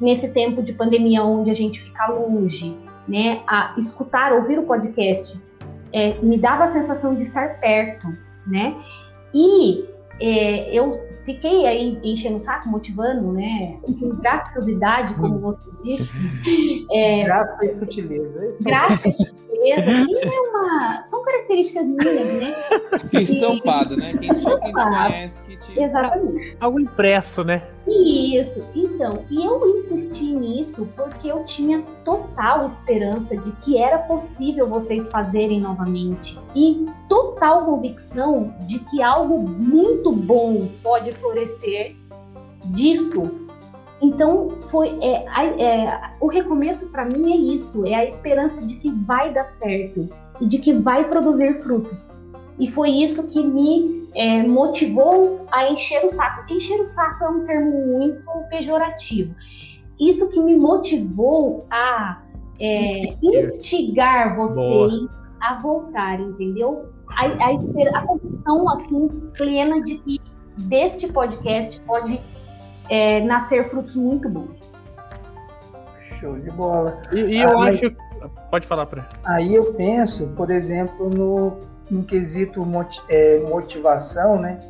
nesse 0.00 0.28
tempo 0.28 0.62
de 0.62 0.72
pandemia 0.72 1.22
onde 1.24 1.50
a 1.50 1.54
gente 1.54 1.82
fica 1.82 2.06
longe, 2.08 2.76
né, 3.06 3.42
a 3.46 3.74
escutar, 3.76 4.32
ouvir 4.32 4.58
o 4.58 4.62
podcast, 4.64 5.38
é, 5.92 6.14
me 6.20 6.38
dava 6.38 6.64
a 6.64 6.66
sensação 6.66 7.14
de 7.14 7.22
estar 7.22 7.60
perto, 7.60 8.08
né? 8.46 8.74
E 9.32 9.84
é, 10.20 10.76
eu 10.76 10.92
fiquei 11.24 11.66
aí 11.66 11.98
enchendo 12.02 12.36
o 12.36 12.40
saco, 12.40 12.68
motivando, 12.68 13.32
né? 13.32 13.78
Com 13.82 14.16
graciosidade, 14.16 15.14
como 15.14 15.38
você 15.38 15.62
disse. 15.82 16.86
É, 16.90 17.24
graça 17.24 17.64
e 17.64 17.68
sutileza. 17.68 18.50
Graça 18.62 19.08
e 19.08 19.43
sutileza. 19.72 20.34
é 20.34 20.40
uma, 20.40 21.04
são 21.04 21.24
características 21.24 21.88
minhas, 21.88 22.40
né? 22.40 22.54
estampado, 23.20 23.96
né? 23.96 24.14
Quem 24.18 24.34
só 24.34 24.58
quem 24.58 24.72
te 24.72 24.82
conhece 24.82 25.42
que 25.44 25.56
te. 25.56 25.80
Exatamente. 25.80 26.56
Algo 26.60 26.80
impresso, 26.80 27.44
né? 27.44 27.62
Isso. 27.86 28.64
Então, 28.74 29.24
e 29.30 29.44
eu 29.44 29.74
insisti 29.74 30.24
nisso 30.24 30.88
porque 30.96 31.30
eu 31.30 31.44
tinha 31.44 31.82
total 32.04 32.64
esperança 32.64 33.36
de 33.36 33.52
que 33.52 33.78
era 33.78 33.98
possível 33.98 34.68
vocês 34.68 35.08
fazerem 35.10 35.60
novamente. 35.60 36.38
E 36.54 36.86
total 37.08 37.66
convicção 37.66 38.54
de 38.60 38.78
que 38.80 39.02
algo 39.02 39.38
muito 39.38 40.12
bom 40.12 40.68
pode 40.82 41.12
florescer 41.12 41.96
disso. 42.66 43.43
Então, 44.02 44.48
foi 44.70 44.98
é, 45.00 45.24
é, 45.62 46.00
o 46.20 46.26
recomeço 46.26 46.90
para 46.90 47.04
mim 47.04 47.32
é 47.32 47.36
isso, 47.54 47.86
é 47.86 47.94
a 47.94 48.04
esperança 48.04 48.64
de 48.66 48.76
que 48.76 48.90
vai 48.90 49.32
dar 49.32 49.44
certo 49.44 50.08
e 50.40 50.46
de 50.46 50.58
que 50.58 50.72
vai 50.72 51.08
produzir 51.08 51.62
frutos. 51.62 52.18
E 52.58 52.70
foi 52.70 52.90
isso 52.90 53.28
que 53.28 53.42
me 53.42 54.08
é, 54.14 54.42
motivou 54.42 55.46
a 55.50 55.70
encher 55.70 56.04
o 56.04 56.10
saco. 56.10 56.52
Encher 56.52 56.80
o 56.80 56.86
saco 56.86 57.24
é 57.24 57.28
um 57.28 57.44
termo 57.44 57.98
muito 57.98 58.22
pejorativo. 58.50 59.34
isso 59.98 60.28
que 60.30 60.40
me 60.40 60.56
motivou 60.56 61.66
a 61.70 62.22
é, 62.60 63.16
instigar 63.22 64.36
vocês 64.36 64.56
Boa. 64.56 65.10
a 65.40 65.60
voltar, 65.60 66.20
entendeu? 66.20 66.88
A, 67.10 67.26
a, 67.26 67.98
a 67.98 68.06
condição 68.06 68.68
assim 68.70 69.08
plena 69.36 69.82
de 69.82 69.98
que 69.98 70.20
deste 70.56 71.08
podcast 71.08 71.80
pode 71.80 72.20
é, 72.88 73.20
nascer 73.20 73.68
frutos 73.70 73.94
muito 73.96 74.28
bons. 74.28 74.58
Show 76.20 76.38
de 76.38 76.50
bola. 76.50 77.00
E, 77.12 77.18
e 77.18 77.42
eu 77.42 77.60
ah, 77.60 77.68
acho. 77.68 77.94
Pode 78.50 78.66
falar 78.66 78.86
para. 78.86 79.08
Aí 79.24 79.54
eu 79.54 79.74
penso, 79.74 80.28
por 80.28 80.50
exemplo, 80.50 81.10
no, 81.10 81.60
no 81.90 82.04
quesito 82.04 82.66
é, 83.08 83.40
motivação, 83.40 84.38
né? 84.38 84.60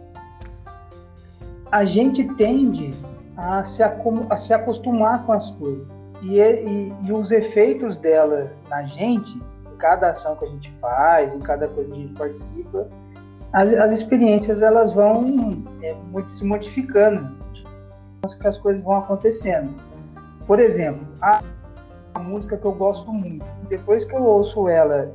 A 1.71 1.85
gente 1.85 2.25
tende 2.35 2.90
a 3.37 3.62
se, 3.64 3.83
a 3.83 4.37
se 4.37 4.52
acostumar 4.52 5.25
com 5.25 5.33
as 5.33 5.50
coisas. 5.52 5.88
E, 6.23 6.40
e, 6.40 6.92
e, 7.02 7.12
os 7.12 7.30
efeitos 7.30 7.97
dela 7.99 8.52
na 8.68 8.85
gente, 8.85 9.37
em 9.37 9.76
cada 9.76 10.11
ação 10.11 10.37
que 10.37 10.44
a 10.44 10.49
gente 10.49 10.73
faz, 10.80 11.35
em 11.35 11.40
cada 11.40 11.68
coisa 11.68 11.90
que 11.90 11.97
a 11.97 12.00
gente 12.00 12.14
participa, 12.14 12.88
as, 13.52 13.73
as 13.75 13.92
experiências 13.92 14.62
elas 14.62 14.92
vão 14.92 15.62
é, 15.83 15.94
se 16.28 16.44
modificando, 16.44 17.44
que 18.33 18.47
as 18.47 18.57
coisas 18.57 18.81
vão 18.81 18.97
acontecendo. 18.97 19.75
Por 20.47 20.61
exemplo, 20.61 21.07
a, 21.21 21.43
música 22.21 22.57
que 22.57 22.64
eu 22.64 22.73
gosto 22.73 23.12
muito, 23.12 23.45
depois 23.69 24.04
que 24.04 24.14
eu 24.14 24.23
ouço 24.23 24.69
ela 24.69 25.12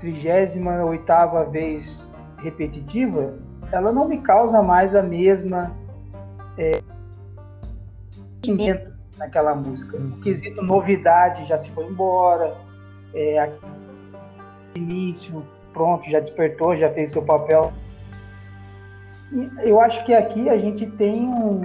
38 0.00 1.50
vez 1.50 2.08
repetitiva, 2.38 3.34
ela 3.72 3.90
não 3.90 4.06
me 4.06 4.18
causa 4.18 4.62
mais 4.62 4.94
a 4.94 5.02
mesma 5.02 5.72
é, 6.56 6.80
sentimento 8.44 8.92
naquela 9.16 9.54
música. 9.54 9.96
O 9.96 10.20
quesito 10.20 10.62
novidade 10.62 11.44
já 11.44 11.58
se 11.58 11.70
foi 11.70 11.86
embora, 11.86 12.56
é, 13.14 13.50
início, 14.74 15.42
pronto, 15.72 16.08
já 16.08 16.20
despertou, 16.20 16.76
já 16.76 16.90
fez 16.90 17.10
seu 17.10 17.22
papel. 17.22 17.72
Eu 19.64 19.80
acho 19.80 20.04
que 20.04 20.14
aqui 20.14 20.48
a 20.48 20.56
gente 20.56 20.86
tem 20.86 21.26
um, 21.26 21.60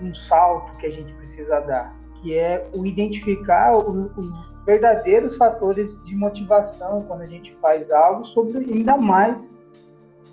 um 0.00 0.14
salto 0.14 0.76
que 0.76 0.86
a 0.86 0.90
gente 0.90 1.12
precisa 1.14 1.60
dar, 1.60 1.96
que 2.20 2.36
é 2.36 2.68
o 2.74 2.84
identificar 2.84 3.76
os 3.76 4.56
verdadeiros 4.64 5.36
fatores 5.36 5.96
de 6.04 6.14
motivação 6.16 7.04
quando 7.06 7.22
a 7.22 7.26
gente 7.26 7.54
faz 7.60 7.90
algo, 7.92 8.24
sobre 8.24 8.58
ainda 8.58 8.96
mais 8.96 9.50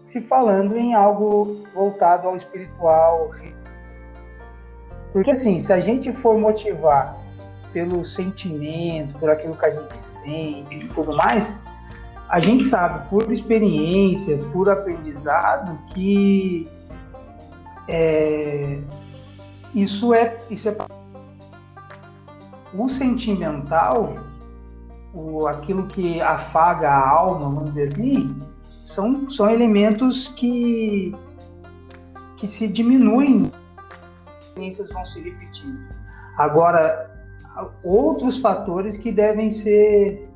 se 0.04 0.22
falando 0.22 0.76
em 0.76 0.94
algo 0.94 1.64
voltado 1.74 2.28
ao 2.28 2.36
espiritual. 2.36 3.32
Porque 5.12 5.32
assim, 5.32 5.60
se 5.60 5.72
a 5.72 5.80
gente 5.80 6.12
for 6.14 6.38
motivar 6.38 7.18
pelo 7.72 8.04
sentimento, 8.04 9.18
por 9.20 9.30
aquilo 9.30 9.56
que 9.56 9.66
a 9.66 9.70
gente 9.70 10.04
sente 10.04 10.76
e 10.76 10.88
tudo 10.88 11.16
mais, 11.16 11.64
a 12.30 12.40
gente 12.40 12.64
sabe 12.66 13.08
por 13.10 13.32
experiência, 13.32 14.38
por 14.52 14.70
aprendizado, 14.70 15.78
que 15.94 16.68
é, 17.88 18.80
isso 19.74 20.14
é 20.14 20.40
isso 20.50 20.70
é 20.70 20.78
o 22.74 22.90
sentimental, 22.90 24.16
o, 25.14 25.48
aquilo 25.48 25.86
que 25.88 26.20
afaga 26.22 26.90
a 26.90 27.10
alma, 27.10 27.50
vamos 27.50 27.74
dizer 27.74 27.84
assim, 27.84 28.36
são, 28.82 29.30
são 29.32 29.50
elementos 29.50 30.28
que, 30.30 31.16
que 32.38 32.48
se 32.48 32.68
diminuem, 32.68 33.52
experiências 34.40 34.90
vão 34.92 35.06
se 35.06 35.22
repetindo. 35.22 35.88
Agora, 36.38 37.12
outros 37.84 38.40
fatores 38.40 38.98
que 38.98 39.12
devem 39.12 39.50
ser 39.50 40.30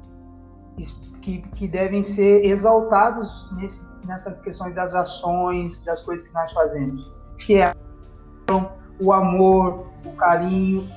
que, 1.21 1.41
que 1.41 1.67
devem 1.67 2.03
ser 2.03 2.45
exaltados 2.45 3.49
nesse, 3.53 3.85
nessa 4.05 4.31
questão 4.35 4.71
das 4.71 4.93
ações, 4.95 5.83
das 5.83 6.01
coisas 6.03 6.25
que 6.25 6.33
nós 6.33 6.53
fazemos, 6.53 7.11
que 7.39 7.55
é 7.55 7.73
o 8.99 9.13
amor, 9.13 9.87
o 10.05 10.11
carinho, 10.13 10.87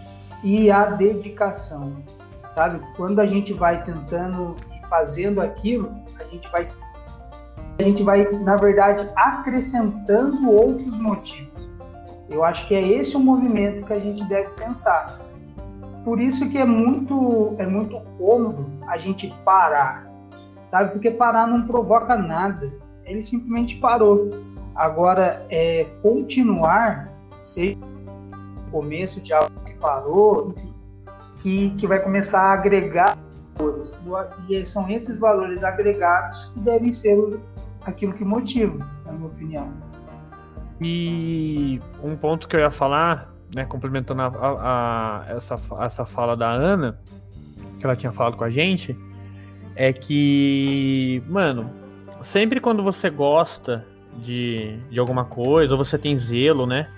e 0.42 0.70
a 0.70 0.86
dedicação, 0.86 1.96
sabe? 2.54 2.80
Quando 2.96 3.20
a 3.20 3.26
gente 3.26 3.52
vai 3.52 3.84
tentando 3.84 4.56
e 4.72 4.86
fazendo 4.86 5.40
aquilo, 5.40 5.94
a 6.18 6.24
gente 6.24 6.50
vai 6.50 6.64
a 7.78 7.82
gente 7.82 8.02
vai, 8.02 8.30
na 8.30 8.56
verdade, 8.56 9.08
acrescentando 9.16 10.50
outros 10.50 10.94
motivos. 11.00 11.48
Eu 12.28 12.44
acho 12.44 12.66
que 12.68 12.74
é 12.74 12.86
esse 12.86 13.16
o 13.16 13.20
movimento 13.20 13.86
que 13.86 13.92
a 13.92 13.98
gente 13.98 14.22
deve 14.24 14.50
pensar. 14.50 15.18
Por 16.04 16.20
isso 16.20 16.48
que 16.50 16.58
é 16.58 16.64
muito 16.64 17.54
é 17.58 17.66
muito 17.66 17.98
cômodo 18.18 18.66
a 18.86 18.98
gente 18.98 19.34
parar, 19.44 20.10
sabe? 20.62 20.92
Porque 20.92 21.10
parar 21.10 21.46
não 21.46 21.66
provoca 21.66 22.16
nada. 22.16 22.70
Ele 23.04 23.22
simplesmente 23.22 23.76
parou. 23.76 24.30
Agora, 24.74 25.44
é 25.50 25.86
continuar, 26.02 27.09
seja 27.42 27.78
começo 28.70 29.20
de 29.20 29.32
algo 29.32 29.50
que 29.64 29.74
parou, 29.74 30.54
enfim, 30.56 30.74
que, 31.40 31.70
que 31.76 31.86
vai 31.86 32.00
começar 32.00 32.40
a 32.40 32.52
agregar 32.52 33.18
valores. 33.58 33.98
E 34.48 34.64
são 34.64 34.88
esses 34.88 35.18
valores 35.18 35.62
agregados 35.64 36.46
que 36.46 36.60
devem 36.60 36.92
ser 36.92 37.38
aquilo 37.82 38.12
que 38.12 38.24
motiva, 38.24 38.86
na 39.04 39.12
minha 39.12 39.26
opinião. 39.26 39.72
E 40.80 41.80
um 42.02 42.16
ponto 42.16 42.48
que 42.48 42.56
eu 42.56 42.60
ia 42.60 42.70
falar, 42.70 43.30
né, 43.54 43.64
complementando 43.64 44.22
a, 44.22 44.26
a, 44.26 45.20
a, 45.20 45.36
essa, 45.36 45.60
essa 45.80 46.06
fala 46.06 46.36
da 46.36 46.50
Ana, 46.50 46.98
que 47.78 47.84
ela 47.84 47.96
tinha 47.96 48.12
falado 48.12 48.36
com 48.36 48.44
a 48.44 48.50
gente, 48.50 48.96
é 49.76 49.92
que, 49.92 51.22
mano, 51.28 51.70
sempre 52.22 52.60
quando 52.60 52.82
você 52.82 53.10
gosta 53.10 53.84
de, 54.16 54.78
de 54.90 54.98
alguma 54.98 55.24
coisa, 55.24 55.74
ou 55.74 55.78
você 55.84 55.98
tem 55.98 56.16
zelo, 56.18 56.66
né? 56.66 56.88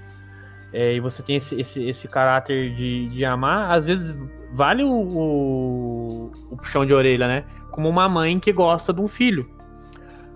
É, 0.72 0.94
e 0.94 1.00
você 1.00 1.22
tem 1.22 1.36
esse, 1.36 1.60
esse, 1.60 1.84
esse 1.86 2.08
caráter 2.08 2.74
de, 2.74 3.08
de 3.08 3.24
amar, 3.24 3.72
às 3.72 3.84
vezes 3.84 4.16
vale 4.52 4.82
o, 4.82 4.90
o, 4.90 6.32
o, 6.50 6.56
puxão 6.56 6.86
de 6.86 6.94
orelha, 6.94 7.28
né? 7.28 7.44
Como 7.70 7.88
uma 7.88 8.08
mãe 8.08 8.38
que 8.38 8.52
gosta 8.52 8.92
de 8.92 9.00
um 9.00 9.06
filho. 9.06 9.48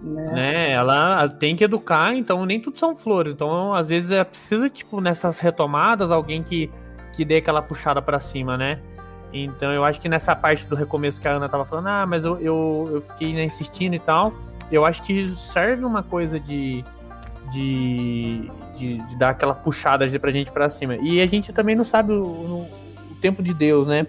Né? 0.03 0.33
né? 0.33 0.73
Ela 0.73 1.27
tem 1.29 1.57
que 1.57 1.65
educar, 1.65 2.15
então 2.15 2.45
nem 2.45 2.61
tudo 2.61 2.79
são 2.79 2.95
flores. 2.95 3.33
Então, 3.33 3.73
às 3.73 3.89
vezes, 3.89 4.11
é 4.11 4.23
precisa, 4.25 4.69
tipo, 4.69 5.01
nessas 5.01 5.39
retomadas, 5.39 6.11
alguém 6.11 6.43
que, 6.43 6.71
que 7.15 7.25
dê 7.25 7.37
aquela 7.37 7.63
puxada 7.63 8.03
para 8.03 8.21
cima, 8.21 8.59
né? 8.59 8.79
Então, 9.33 9.73
eu 9.73 9.85
acho 9.85 10.01
que 10.01 10.09
nessa 10.09 10.37
parte 10.37 10.67
do 10.67 10.77
recomeço 10.77 11.21
que 11.21 11.29
a 11.29 11.33
Ana 11.33 11.49
tava 11.49 11.65
falando, 11.65 11.89
ah, 11.89 12.07
mas 12.07 12.25
eu, 12.25 12.39
eu, 12.39 12.91
eu 12.93 13.01
fiquei 13.03 13.33
né, 13.33 13.45
insistindo 13.45 13.95
e 13.95 13.99
tal, 13.99 14.33
eu 14.71 14.85
acho 14.85 15.03
que 15.03 15.35
serve 15.37 15.85
uma 15.85 16.03
coisa 16.03 16.39
de 16.39 16.85
de, 17.53 18.51
de, 18.77 18.99
de, 18.99 19.17
dar 19.17 19.31
aquela 19.31 19.55
puxada 19.55 20.07
pra 20.19 20.31
gente 20.31 20.51
pra 20.51 20.69
cima. 20.69 20.97
E 20.97 21.21
a 21.21 21.27
gente 21.27 21.53
também 21.53 21.75
não 21.75 21.85
sabe 21.85 22.13
o, 22.13 22.23
o, 22.23 22.69
o, 23.11 23.15
tempo 23.21 23.43
de 23.43 23.55
Deus, 23.55 23.87
né? 23.87 24.07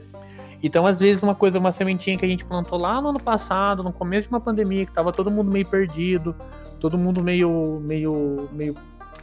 Então, 0.62 0.88
às 0.88 1.00
vezes, 1.00 1.22
uma 1.22 1.36
coisa, 1.36 1.60
uma 1.60 1.72
sementinha 1.72 2.18
que 2.18 2.26
a 2.26 2.28
gente 2.28 2.44
plantou 2.44 2.80
lá 2.80 3.00
no 3.00 3.10
ano 3.10 3.20
passado, 3.20 3.84
no 3.84 3.94
começo 3.94 4.28
de 4.28 4.34
uma 4.34 4.42
pandemia, 4.42 4.86
que 4.86 4.92
tava 4.92 5.12
todo 5.12 5.30
mundo 5.30 5.52
meio 5.52 5.66
perdido, 5.66 6.36
todo 6.80 6.98
mundo 6.98 7.24
meio, 7.24 7.80
meio, 7.84 8.50
meio, 8.52 8.76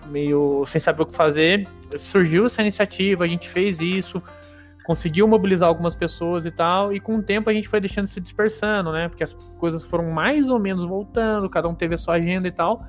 meio 0.06 0.64
sem 0.66 0.80
saber 0.80 1.02
o 1.02 1.06
que 1.06 1.14
fazer, 1.14 1.66
surgiu 1.96 2.46
essa 2.46 2.62
iniciativa, 2.62 3.24
a 3.24 3.26
gente 3.26 3.48
fez 3.48 3.80
isso, 3.80 4.22
conseguiu 4.84 5.26
mobilizar 5.26 5.68
algumas 5.68 5.94
pessoas 5.94 6.46
e 6.46 6.50
tal, 6.50 6.92
e 6.92 7.00
com 7.00 7.16
o 7.16 7.22
tempo 7.22 7.50
a 7.50 7.52
gente 7.52 7.68
foi 7.68 7.80
deixando 7.80 8.06
se 8.06 8.20
dispersando, 8.20 8.92
né? 8.92 9.08
Porque 9.08 9.24
as 9.24 9.34
coisas 9.58 9.82
foram 9.82 10.10
mais 10.10 10.48
ou 10.48 10.58
menos 10.58 10.84
voltando, 10.84 11.48
cada 11.48 11.68
um 11.68 11.74
teve 11.74 11.94
a 11.94 11.98
sua 11.98 12.14
agenda 12.14 12.46
e 12.46 12.52
tal. 12.52 12.86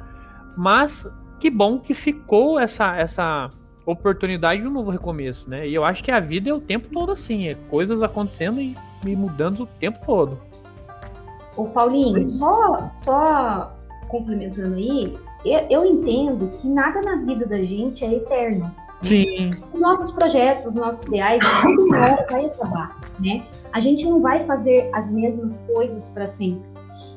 Mas 0.55 1.07
que 1.39 1.49
bom 1.49 1.79
que 1.79 1.93
ficou 1.93 2.59
essa, 2.59 2.97
essa 2.97 3.49
oportunidade 3.85 4.61
de 4.61 4.67
um 4.67 4.71
novo 4.71 4.89
recomeço, 4.89 5.49
né? 5.49 5.67
E 5.67 5.75
eu 5.75 5.83
acho 5.83 6.03
que 6.03 6.11
a 6.11 6.19
vida 6.19 6.49
é 6.49 6.53
o 6.53 6.59
tempo 6.59 6.87
todo 6.91 7.11
assim, 7.11 7.47
é 7.47 7.55
coisas 7.69 8.01
acontecendo 8.01 8.59
e, 8.59 8.75
e 9.05 9.15
mudando 9.15 9.61
o 9.61 9.65
tempo 9.65 9.99
todo. 10.05 10.39
O 11.55 11.65
Paulinho, 11.65 12.29
só, 12.29 12.91
só 12.95 13.73
complementando 14.07 14.75
aí, 14.75 15.17
eu, 15.45 15.59
eu, 15.69 15.85
entendo 15.85 16.51
que 16.57 16.67
nada 16.67 17.01
na 17.01 17.17
vida 17.17 17.45
da 17.45 17.63
gente 17.63 18.03
é 18.03 18.15
eterno. 18.15 18.73
Sim. 19.01 19.51
Os 19.71 19.79
nossos 19.79 20.09
projetos, 20.11 20.65
os 20.65 20.75
nossos 20.75 21.05
ideais, 21.05 21.43
tudo 21.61 21.89
vai 21.89 22.45
acabar, 22.45 22.99
né? 23.19 23.45
A 23.71 23.79
gente 23.79 24.05
não 24.07 24.21
vai 24.21 24.45
fazer 24.45 24.89
as 24.93 25.11
mesmas 25.11 25.59
coisas 25.67 26.09
para 26.09 26.25
sempre 26.25 26.75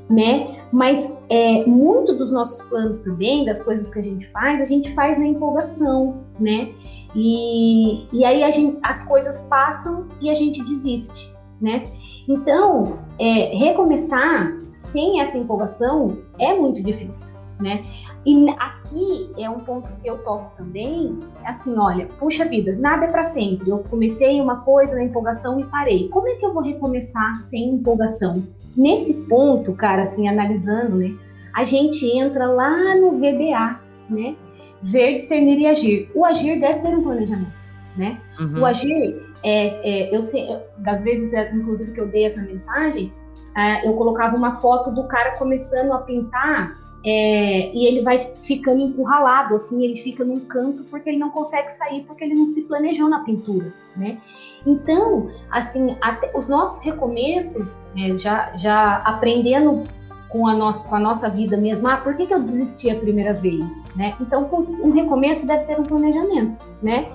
né? 0.09 0.58
Mas 0.73 1.19
é, 1.31 1.65
muito 1.65 2.15
dos 2.15 2.31
nossos 2.31 2.63
planos 2.69 3.01
também, 3.01 3.45
das 3.45 3.63
coisas 3.63 3.91
que 3.91 3.99
a 3.99 4.03
gente 4.03 4.27
faz, 4.31 4.61
a 4.61 4.65
gente 4.65 4.93
faz 4.95 5.19
na 5.19 5.27
empolgação, 5.27 6.25
né? 6.39 6.73
E, 7.15 8.07
e 8.13 8.25
aí 8.25 8.51
gente, 8.53 8.79
as 8.83 9.03
coisas 9.05 9.43
passam 9.49 10.07
e 10.21 10.29
a 10.29 10.35
gente 10.35 10.63
desiste, 10.65 11.35
né? 11.61 11.91
Então, 12.29 12.99
é, 13.19 13.57
recomeçar 13.57 14.53
sem 14.75 15.21
essa 15.21 15.39
empolgação 15.39 16.19
é 16.39 16.55
muito 16.55 16.83
difícil, 16.83 17.35
né? 17.59 17.85
E 18.27 18.51
aqui 18.51 19.33
é 19.39 19.49
um 19.49 19.61
ponto 19.61 19.89
que 20.03 20.09
eu 20.09 20.19
toco 20.19 20.55
também, 20.57 21.19
assim, 21.45 21.79
olha, 21.79 22.07
puxa 22.19 22.45
vida, 22.45 22.77
nada 22.77 23.07
é 23.07 23.11
para 23.11 23.25
sempre. 23.25 23.71
Eu 23.71 23.79
comecei 23.79 24.39
uma 24.39 24.57
coisa 24.57 24.97
na 24.97 25.05
empolgação 25.05 25.59
e 25.59 25.65
parei. 25.65 26.09
Como 26.09 26.29
é 26.29 26.35
que 26.35 26.45
eu 26.45 26.53
vou 26.53 26.63
recomeçar 26.63 27.39
sem 27.39 27.71
empolgação? 27.71 28.47
Nesse 28.77 29.15
ponto, 29.25 29.75
cara, 29.75 30.05
assim, 30.05 30.29
analisando, 30.29 30.97
né, 30.97 31.15
a 31.55 31.65
gente 31.65 32.07
entra 32.07 32.47
lá 32.47 32.95
no 32.97 33.13
VBA, 33.13 33.81
né? 34.09 34.37
Ver, 34.83 35.15
discernir 35.15 35.59
e 35.59 35.67
agir. 35.67 36.11
O 36.15 36.25
agir 36.25 36.61
deve 36.61 36.81
ter 36.81 36.97
um 36.97 37.03
planejamento, 37.03 37.67
né? 37.97 38.21
Uhum. 38.39 38.61
O 38.61 38.65
agir, 38.65 39.21
é, 39.43 39.67
é, 40.13 40.17
eu 40.17 40.23
sei, 40.23 40.47
das 40.79 41.03
vezes, 41.03 41.33
é, 41.33 41.53
inclusive, 41.53 41.93
que 41.93 42.01
eu 42.01 42.07
dei 42.07 42.25
essa 42.25 42.41
mensagem, 42.41 43.13
é, 43.57 43.89
eu 43.89 43.95
colocava 43.95 44.37
uma 44.37 44.61
foto 44.61 44.93
do 44.93 45.05
cara 45.05 45.33
começando 45.33 45.93
a 45.93 45.99
pintar 45.99 46.79
é, 47.05 47.73
e 47.73 47.87
ele 47.87 48.03
vai 48.03 48.19
ficando 48.43 48.81
encurralado, 48.81 49.55
assim, 49.55 49.85
ele 49.85 49.97
fica 49.97 50.25
num 50.25 50.41
canto 50.41 50.85
porque 50.85 51.09
ele 51.09 51.19
não 51.19 51.31
consegue 51.31 51.71
sair, 51.73 52.05
porque 52.05 52.25
ele 52.25 52.35
não 52.35 52.47
se 52.47 52.63
planejou 52.63 53.09
na 53.09 53.25
pintura, 53.25 53.73
né? 53.97 54.19
Então, 54.67 55.29
assim, 55.51 55.97
até, 56.01 56.31
os 56.37 56.49
nossos 56.49 56.85
recomeços, 56.85 57.87
é, 57.97 58.19
já, 58.19 58.57
já 58.57 58.97
aprendendo 58.97 59.85
com 60.29 60.47
a, 60.47 60.55
nossa, 60.55 60.81
com 60.81 60.95
a 60.95 61.01
nossa 61.01 61.29
vida 61.29 61.57
mesmo, 61.57 61.89
ah, 61.89 61.97
por 61.97 62.15
que, 62.15 62.27
que 62.27 62.35
eu 62.35 62.43
desisti 62.43 62.91
a 62.91 62.97
primeira 62.97 63.33
vez, 63.33 63.83
né? 63.97 64.15
Então, 64.21 64.49
um 64.85 64.91
recomeço 64.91 65.47
deve 65.47 65.65
ter 65.65 65.81
um 65.81 65.85
planejamento, 65.85 66.59
né? 66.83 67.11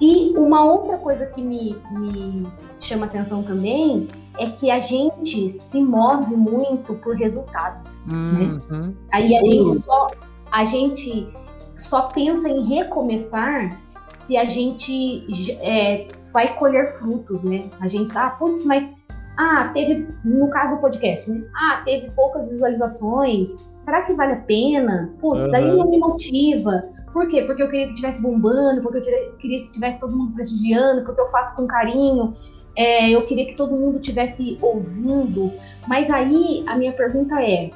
E 0.00 0.36
uma 0.36 0.64
outra 0.64 0.98
coisa 0.98 1.26
que 1.26 1.40
me, 1.40 1.76
me 1.92 2.46
chama 2.80 3.06
atenção 3.06 3.42
também 3.42 4.08
é 4.38 4.50
que 4.50 4.70
a 4.70 4.78
gente 4.78 5.48
se 5.48 5.80
move 5.82 6.34
muito 6.34 6.94
por 6.94 7.14
resultados, 7.14 8.04
né? 8.06 8.60
uhum. 8.70 8.86
né? 8.86 8.92
Aí 9.12 9.36
a 9.36 9.44
gente 9.44 9.76
só 9.76 10.08
a 10.50 10.64
gente 10.64 11.32
só 11.78 12.02
pensa 12.02 12.48
em 12.48 12.64
recomeçar 12.64 13.78
se 14.14 14.36
a 14.36 14.44
gente 14.44 15.26
é, 15.60 16.08
vai 16.32 16.56
colher 16.56 16.98
frutos, 16.98 17.44
né? 17.44 17.70
A 17.80 17.88
gente, 17.88 18.16
ah, 18.16 18.30
putz, 18.30 18.64
mas 18.64 18.88
ah, 19.36 19.70
teve, 19.72 20.06
no 20.24 20.48
caso 20.50 20.76
do 20.76 20.80
podcast, 20.80 21.30
né? 21.30 21.44
Ah, 21.54 21.82
teve 21.84 22.10
poucas 22.10 22.48
visualizações. 22.48 23.48
Será 23.80 24.02
que 24.02 24.12
vale 24.12 24.32
a 24.32 24.36
pena? 24.36 25.12
Putz, 25.20 25.46
uhum. 25.46 25.52
daí 25.52 25.76
não 25.76 25.90
me 25.90 25.98
motiva. 25.98 26.84
Por 27.12 27.28
quê? 27.28 27.42
Porque 27.42 27.62
eu 27.62 27.68
queria 27.68 27.88
que 27.88 27.94
tivesse 27.94 28.22
bombando, 28.22 28.80
porque 28.80 28.98
eu 28.98 29.36
queria 29.36 29.64
que 29.64 29.72
tivesse 29.72 30.00
todo 30.00 30.16
mundo 30.16 30.34
prestigiando, 30.34 31.04
porque 31.04 31.20
eu 31.20 31.30
faço 31.30 31.54
com 31.56 31.66
carinho. 31.66 32.34
É, 32.76 33.10
eu 33.10 33.26
queria 33.26 33.46
que 33.46 33.54
todo 33.54 33.74
mundo 33.74 34.00
tivesse 34.00 34.56
ouvindo. 34.62 35.52
Mas 35.86 36.10
aí 36.10 36.64
a 36.66 36.76
minha 36.76 36.92
pergunta 36.92 37.42
é: 37.42 37.70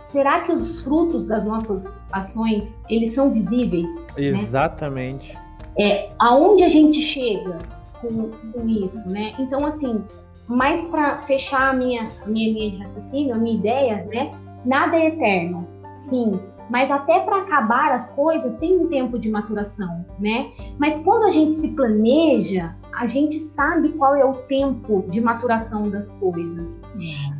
será 0.00 0.40
que 0.40 0.52
os 0.52 0.80
frutos 0.80 1.24
das 1.24 1.44
nossas 1.44 1.96
ações 2.12 2.78
eles 2.88 3.14
são 3.14 3.32
visíveis? 3.32 3.88
Né? 4.16 4.28
Exatamente. 4.28 5.32
Né? 5.32 5.40
É, 5.78 6.10
aonde 6.18 6.62
a 6.64 6.68
gente 6.68 7.00
chega 7.00 7.58
com, 8.00 8.30
com 8.52 8.68
isso, 8.68 9.08
né? 9.08 9.34
Então, 9.38 9.64
assim, 9.64 10.04
mais 10.46 10.84
para 10.84 11.18
fechar 11.22 11.70
a 11.70 11.72
minha, 11.72 12.08
a 12.24 12.26
minha 12.26 12.52
linha 12.52 12.70
de 12.72 12.78
raciocínio, 12.78 13.34
a 13.34 13.38
minha 13.38 13.56
ideia, 13.56 14.04
né? 14.04 14.32
Nada 14.64 14.96
é 14.96 15.08
eterno, 15.08 15.66
sim, 15.94 16.38
mas 16.72 16.90
até 16.90 17.20
para 17.20 17.38
acabar 17.38 17.92
as 17.92 18.10
coisas 18.10 18.56
tem 18.56 18.78
um 18.78 18.86
tempo 18.86 19.18
de 19.18 19.30
maturação, 19.30 20.06
né? 20.18 20.50
Mas 20.78 21.00
quando 21.00 21.24
a 21.24 21.30
gente 21.30 21.52
se 21.52 21.68
planeja, 21.72 22.74
a 22.94 23.04
gente 23.06 23.38
sabe 23.38 23.90
qual 23.90 24.14
é 24.14 24.24
o 24.24 24.32
tempo 24.32 25.04
de 25.08 25.20
maturação 25.20 25.90
das 25.90 26.10
coisas. 26.12 26.82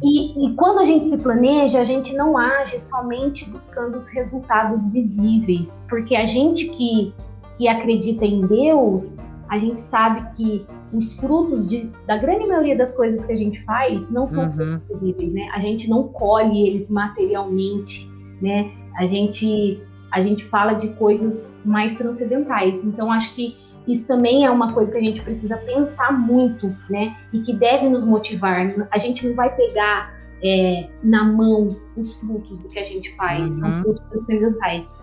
E, 0.02 0.46
e, 0.46 0.54
quando 0.54 0.80
a 0.80 0.84
gente 0.84 1.06
se 1.06 1.18
planeja, 1.18 1.80
a 1.80 1.84
gente 1.84 2.14
não 2.14 2.36
age 2.36 2.78
somente 2.78 3.48
buscando 3.48 3.96
os 3.96 4.08
resultados 4.08 4.90
visíveis, 4.90 5.82
porque 5.88 6.16
a 6.16 6.24
gente 6.24 6.68
que, 6.68 7.14
que 7.62 7.68
acredita 7.68 8.24
em 8.24 8.44
Deus, 8.44 9.18
a 9.48 9.56
gente 9.56 9.80
sabe 9.80 10.36
que 10.36 10.66
os 10.92 11.14
frutos 11.14 11.64
de, 11.64 11.88
da 12.08 12.16
grande 12.16 12.44
maioria 12.44 12.76
das 12.76 12.94
coisas 12.96 13.24
que 13.24 13.32
a 13.32 13.36
gente 13.36 13.62
faz 13.62 14.10
não 14.10 14.26
são 14.26 14.46
uhum. 14.46 14.80
visíveis, 14.88 15.32
né? 15.32 15.48
A 15.54 15.60
gente 15.60 15.88
não 15.88 16.08
colhe 16.08 16.66
eles 16.66 16.90
materialmente, 16.90 18.10
né? 18.40 18.72
A 18.96 19.06
gente 19.06 19.80
a 20.10 20.20
gente 20.20 20.44
fala 20.46 20.74
de 20.74 20.88
coisas 20.94 21.58
mais 21.64 21.94
transcendentais. 21.94 22.84
Então 22.84 23.12
acho 23.12 23.32
que 23.32 23.56
isso 23.86 24.08
também 24.08 24.44
é 24.44 24.50
uma 24.50 24.74
coisa 24.74 24.90
que 24.90 24.98
a 24.98 25.02
gente 25.02 25.22
precisa 25.22 25.56
pensar 25.58 26.12
muito, 26.12 26.66
né? 26.90 27.16
E 27.32 27.40
que 27.42 27.52
deve 27.52 27.88
nos 27.88 28.04
motivar. 28.04 28.74
A 28.90 28.98
gente 28.98 29.26
não 29.26 29.36
vai 29.36 29.54
pegar 29.54 30.12
é, 30.42 30.88
na 31.02 31.24
mão 31.24 31.76
os 31.96 32.14
frutos 32.16 32.58
do 32.58 32.68
que 32.68 32.78
a 32.80 32.84
gente 32.84 33.14
faz, 33.14 33.52
uhum. 33.52 33.60
são 33.60 33.82
frutos 33.82 34.04
transcendentais. 34.10 35.00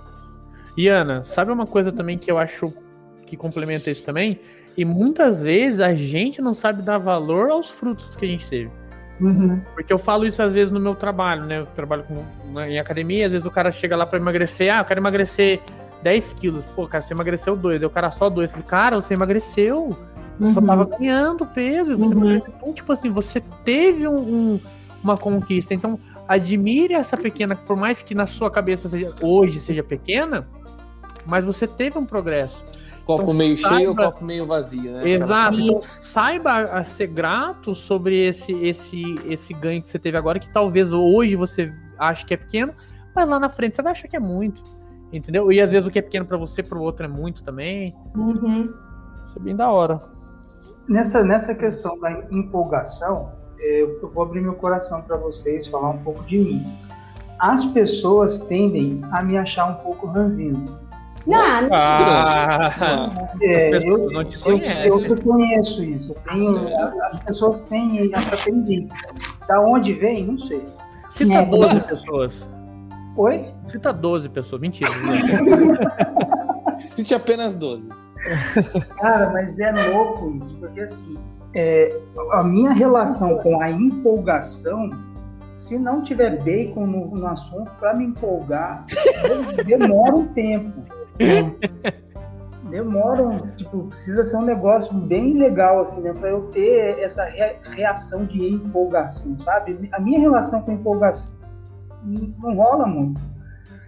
E 0.80 0.88
Ana, 0.88 1.26
sabe 1.26 1.52
uma 1.52 1.68
coisa 1.68 1.92
também 1.92 2.18
que 2.18 2.32
eu 2.32 2.38
acho 2.38 2.74
que 3.26 3.36
complementa 3.36 3.92
isso 3.92 4.06
também? 4.06 4.40
E 4.78 4.86
muitas 4.86 5.44
vezes 5.44 5.82
a 5.82 5.94
gente 5.94 6.42
não 6.42 6.54
sabe 6.54 6.82
dar 6.82 6.98
valor 6.98 7.50
aos 7.50 7.70
frutos 7.70 8.16
que 8.16 8.24
a 8.24 8.28
gente 8.30 8.48
teve. 8.48 8.72
Uhum. 9.20 9.60
Porque 9.74 9.92
eu 9.92 10.00
falo 10.00 10.26
isso 10.26 10.42
às 10.42 10.54
vezes 10.54 10.72
no 10.72 10.80
meu 10.80 10.96
trabalho, 10.96 11.44
né? 11.44 11.60
Eu 11.60 11.66
trabalho 11.66 12.06
com, 12.06 12.62
em 12.62 12.80
academia, 12.80 13.26
às 13.26 13.34
vezes 13.34 13.46
o 13.46 13.52
cara 13.52 13.74
chega 13.74 13.98
lá 13.98 14.06
para 14.06 14.20
emagrecer, 14.20 14.74
ah, 14.74 14.80
eu 14.80 14.86
quero 14.86 15.02
emagrecer 15.02 15.60
10 16.02 16.32
quilos. 16.32 16.64
Pô, 16.74 16.88
cara, 16.88 17.02
você 17.02 17.14
emagreceu 17.14 17.58
2, 17.58 17.84
o 17.84 17.90
cara 17.90 18.10
só 18.10 18.30
2. 18.30 18.50
Falei, 18.50 18.66
cara, 18.66 19.02
você 19.02 19.16
emagreceu. 19.16 19.98
Você 20.40 20.48
uhum. 20.48 20.54
só 20.54 20.62
tava 20.62 20.86
ganhando 20.86 21.46
peso. 21.46 21.98
Você 21.98 22.16
uhum. 22.16 22.36
Então, 22.36 22.74
tipo 22.74 22.94
assim, 22.94 23.12
você 23.12 23.42
teve 23.66 24.08
um, 24.08 24.18
um, 24.18 24.60
uma 25.04 25.18
conquista. 25.18 25.74
Então, 25.74 26.00
admire 26.26 26.94
essa 26.94 27.18
pequena, 27.18 27.54
por 27.54 27.76
mais 27.76 28.02
que 28.02 28.16
na 28.16 28.26
sua 28.26 28.50
cabeça 28.50 28.88
seja, 28.88 29.14
hoje 29.22 29.60
seja 29.60 29.84
pequena, 29.84 30.48
mas 31.26 31.46
você 31.46 31.68
teve 31.68 31.98
um 31.98 32.06
progresso. 32.06 32.64
Copo 33.06 33.24
então, 33.24 33.34
meio 33.34 33.58
saiba... 33.58 33.76
cheio 33.76 33.90
ou 33.90 33.96
copo 33.96 34.24
meio 34.24 34.46
vazio, 34.46 34.94
né? 34.94 35.10
Exato. 35.10 35.60
Então, 35.60 35.74
saiba 35.74 36.52
a 36.66 36.84
ser 36.84 37.08
grato 37.08 37.74
sobre 37.74 38.28
esse, 38.28 38.54
esse, 38.54 39.16
esse 39.26 39.52
ganho 39.52 39.82
que 39.82 39.88
você 39.88 39.98
teve 39.98 40.16
agora, 40.16 40.40
que 40.40 40.52
talvez 40.54 40.94
hoje 40.94 41.36
você 41.36 41.74
ache 41.98 42.24
que 42.24 42.36
é 42.36 42.38
pequeno, 42.38 42.72
mas 43.16 43.28
lá 43.28 43.40
na 43.40 43.50
frente 43.50 43.76
você 43.76 43.82
vai 43.82 43.94
achar 43.94 44.08
que 44.08 44.16
é 44.16 44.20
muito. 44.20 44.62
Entendeu? 45.12 45.52
E 45.52 45.60
às 45.60 45.72
vezes 45.72 45.88
o 45.88 45.92
que 45.92 45.98
é 45.98 46.04
pequeno 46.04 46.26
para 46.26 46.38
você, 46.38 46.62
para 46.62 46.78
o 46.78 46.82
outro 46.84 47.04
é 47.04 47.10
muito 47.10 47.44
também. 47.44 47.96
Uhum. 48.16 48.62
Isso 48.62 49.38
é 49.38 49.40
bem 49.40 49.56
da 49.56 49.72
hora. 49.72 50.00
Nessa, 50.88 51.24
nessa 51.24 51.56
questão 51.56 52.00
da 52.00 52.12
empolgação, 52.30 53.32
é, 53.60 53.82
eu 53.82 54.10
vou 54.14 54.24
abrir 54.24 54.42
meu 54.42 54.54
coração 54.54 55.02
para 55.02 55.18
vocês, 55.18 55.68
falar 55.68 55.90
um 55.90 56.04
pouco 56.04 56.24
de 56.26 56.38
mim. 56.38 56.66
As 57.40 57.66
pessoas 57.66 58.40
tendem 58.46 59.02
a 59.12 59.24
me 59.24 59.38
achar 59.38 59.66
um 59.66 59.76
pouco 59.84 60.08
ranzinho. 60.08 60.79
Não, 61.30 61.62
não 61.62 61.70
ah, 61.72 63.30
é, 63.40 63.78
eu, 63.78 64.10
não 64.10 64.24
te 64.24 64.40
eu, 64.50 65.00
eu, 65.00 65.22
conheço 65.22 65.84
isso. 65.84 66.16
Tenho, 66.32 66.58
as 67.04 67.20
pessoas 67.20 67.62
têm 67.64 68.10
essa 68.16 68.36
tendência. 68.36 68.96
Da 69.48 69.62
onde 69.62 69.94
vem, 69.94 70.26
não 70.26 70.40
sei. 70.40 70.66
Cita 71.12 71.34
é, 71.34 71.46
12 71.46 71.88
pessoas. 71.88 72.34
Oi? 73.16 73.54
Cita 73.68 73.94
12 73.94 74.30
pessoas. 74.30 74.60
Mentira. 74.60 74.90
Cite 76.86 77.14
apenas 77.14 77.56
12. 77.56 77.90
Cara, 79.00 79.30
mas 79.30 79.60
é 79.60 79.72
louco 79.92 80.36
isso, 80.42 80.58
porque 80.58 80.82
assim, 80.82 81.16
é, 81.54 81.96
a 82.32 82.44
minha 82.44 82.72
relação 82.72 83.38
com 83.38 83.62
a 83.62 83.70
empolgação, 83.70 84.90
se 85.52 85.78
não 85.78 86.02
tiver 86.02 86.44
bacon 86.44 86.88
no, 86.88 87.08
no 87.16 87.28
assunto, 87.28 87.70
para 87.80 87.94
me 87.94 88.06
empolgar, 88.06 88.84
demora 89.66 90.16
um 90.16 90.28
tempo. 90.28 90.99
Demora, 92.70 93.52
tipo, 93.58 93.86
precisa 93.86 94.24
ser 94.24 94.38
um 94.38 94.44
negócio 94.44 94.94
bem 94.94 95.34
legal, 95.38 95.80
assim, 95.82 96.02
né? 96.02 96.14
Pra 96.14 96.30
eu 96.30 96.44
ter 96.52 97.00
essa 97.00 97.24
reação 97.26 98.26
de 98.26 98.48
empolgação, 98.48 99.38
sabe? 99.40 99.90
A 99.92 100.00
minha 100.00 100.20
relação 100.20 100.62
com 100.62 100.74
empolgação 100.74 101.36
não 102.04 102.56
rola 102.56 102.86
muito. 102.86 103.20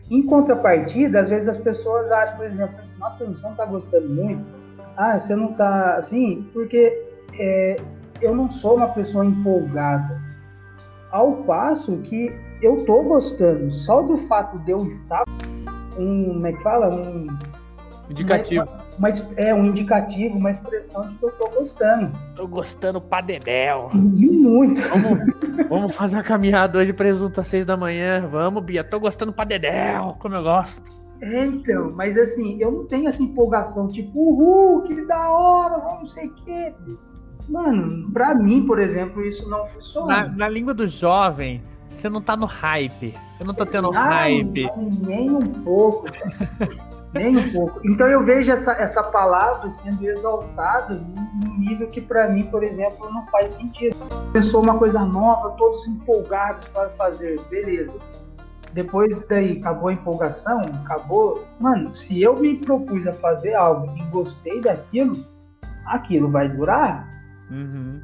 Em 0.10 0.24
contrapartida, 0.24 1.22
às 1.22 1.30
vezes 1.30 1.48
as 1.48 1.58
pessoas 1.58 2.12
acham, 2.12 2.36
por 2.36 2.46
exemplo, 2.46 2.76
assim, 2.80 2.98
Matheus, 2.98 3.40
você 3.40 3.48
não 3.48 3.56
tá 3.56 3.66
gostando 3.66 4.10
muito? 4.10 4.44
Ah, 4.98 5.18
você 5.18 5.36
não 5.36 5.54
tá 5.54 5.94
assim? 5.94 6.50
Porque 6.52 7.08
é, 7.40 7.80
eu 8.22 8.36
não 8.36 8.50
sou 8.50 8.76
uma 8.76 8.90
pessoa 8.90 9.26
empolgada. 9.26 10.20
Ao 11.12 11.44
passo 11.44 11.98
que 12.00 12.36
eu 12.62 12.84
tô 12.86 13.04
gostando, 13.04 13.72
só 13.72 14.02
do 14.02 14.18
fato 14.18 14.60
de 14.60 14.72
eu 14.72 14.86
estar 14.86 15.24
um, 16.02 16.34
como 16.34 16.48
é 16.48 16.54
que 16.54 16.64
fala? 16.64 16.90
Um 16.90 17.28
indicativo. 18.10 18.68
Mas 19.00 19.26
é 19.38 19.54
um 19.54 19.66
indicativo, 19.66 20.38
uma 20.38 20.52
expressão 20.52 21.08
de 21.10 21.16
que 21.16 21.26
eu 21.26 21.32
tô 21.32 21.50
gostando. 21.50 22.12
Tô 22.36 22.48
gostando 22.48 23.02
pra 23.02 23.22
dedéu. 23.22 23.90
E 23.94 24.26
muito. 24.26 24.82
Vamos, 24.82 25.20
vamos 25.70 25.96
fazer 25.96 26.18
uma 26.18 26.24
caminhada 26.24 26.80
hoje 26.80 26.94
presunto 26.94 27.40
às 27.40 27.48
seis 27.48 27.66
da 27.66 27.76
manhã. 27.76 28.28
Vamos, 28.28 28.64
Bia. 28.64 28.84
Tô 28.84 29.00
gostando 29.00 29.34
pra 29.34 29.46
dedéu, 29.46 30.16
como 30.20 30.36
eu 30.36 30.44
gosto. 30.44 30.82
É, 31.22 31.46
então, 31.46 31.92
mas 31.96 32.18
assim, 32.18 32.58
eu 32.60 32.72
não 32.72 32.86
tenho 32.88 33.08
essa 33.08 33.22
empolgação, 33.22 33.88
tipo, 33.88 34.20
uhul, 34.20 34.82
que 34.84 35.06
da 35.06 35.30
hora, 35.30 35.78
vamos 35.78 36.02
não 36.02 36.08
sei 36.08 36.28
o 36.28 36.34
quê. 36.34 36.74
Mano, 37.48 38.12
pra 38.12 38.34
mim, 38.34 38.66
por 38.66 38.80
exemplo, 38.80 39.24
isso 39.24 39.48
não 39.48 39.66
funciona. 39.68 40.24
Na, 40.24 40.28
na 40.30 40.50
língua 40.50 40.74
do 40.74 40.88
jovem, 40.88 41.62
você 41.90 42.10
não 42.10 42.22
tá 42.22 42.36
no 42.36 42.48
hype. 42.48 43.14
Eu 43.42 43.48
não 43.48 43.56
tô 43.56 43.66
tendo 43.66 43.90
ah, 43.90 44.04
hype. 44.04 44.70
Nem 44.78 45.32
um 45.32 45.42
pouco. 45.64 46.06
nem 47.12 47.36
um 47.36 47.52
pouco. 47.52 47.82
Então 47.84 48.08
eu 48.08 48.24
vejo 48.24 48.52
essa, 48.52 48.74
essa 48.74 49.02
palavra 49.02 49.72
sendo 49.72 50.08
exaltada 50.08 50.94
num 50.94 51.58
nível 51.58 51.90
que 51.90 52.00
para 52.00 52.30
mim, 52.30 52.44
por 52.44 52.64
exemplo, 52.64 53.12
não 53.12 53.26
faz 53.30 53.54
sentido. 53.54 53.98
Pensou 54.32 54.64
uma 54.64 54.78
coisa 54.78 55.04
nova, 55.04 55.50
todos 55.58 55.88
empolgados 55.88 56.66
para 56.66 56.90
fazer, 56.92 57.42
beleza. 57.50 57.96
Depois 58.74 59.26
daí 59.28 59.58
acabou 59.58 59.90
a 59.90 59.94
empolgação, 59.94 60.62
acabou. 60.86 61.44
Mano, 61.60 61.96
se 61.96 62.22
eu 62.22 62.36
me 62.36 62.58
propus 62.58 63.08
a 63.08 63.14
fazer 63.14 63.56
algo 63.56 63.92
e 63.98 64.04
gostei 64.12 64.62
daquilo, 64.62 65.18
aquilo 65.88 66.30
vai 66.30 66.48
durar. 66.48 67.10
Uhum. 67.50 68.00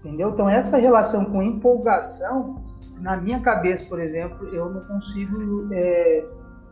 Entendeu? 0.00 0.28
Então 0.28 0.50
essa 0.50 0.76
relação 0.76 1.24
com 1.24 1.42
empolgação, 1.42 2.62
na 3.02 3.16
minha 3.16 3.40
cabeça, 3.40 3.84
por 3.88 4.00
exemplo, 4.00 4.48
eu 4.54 4.70
não 4.70 4.80
consigo 4.80 5.68
é, 5.72 6.24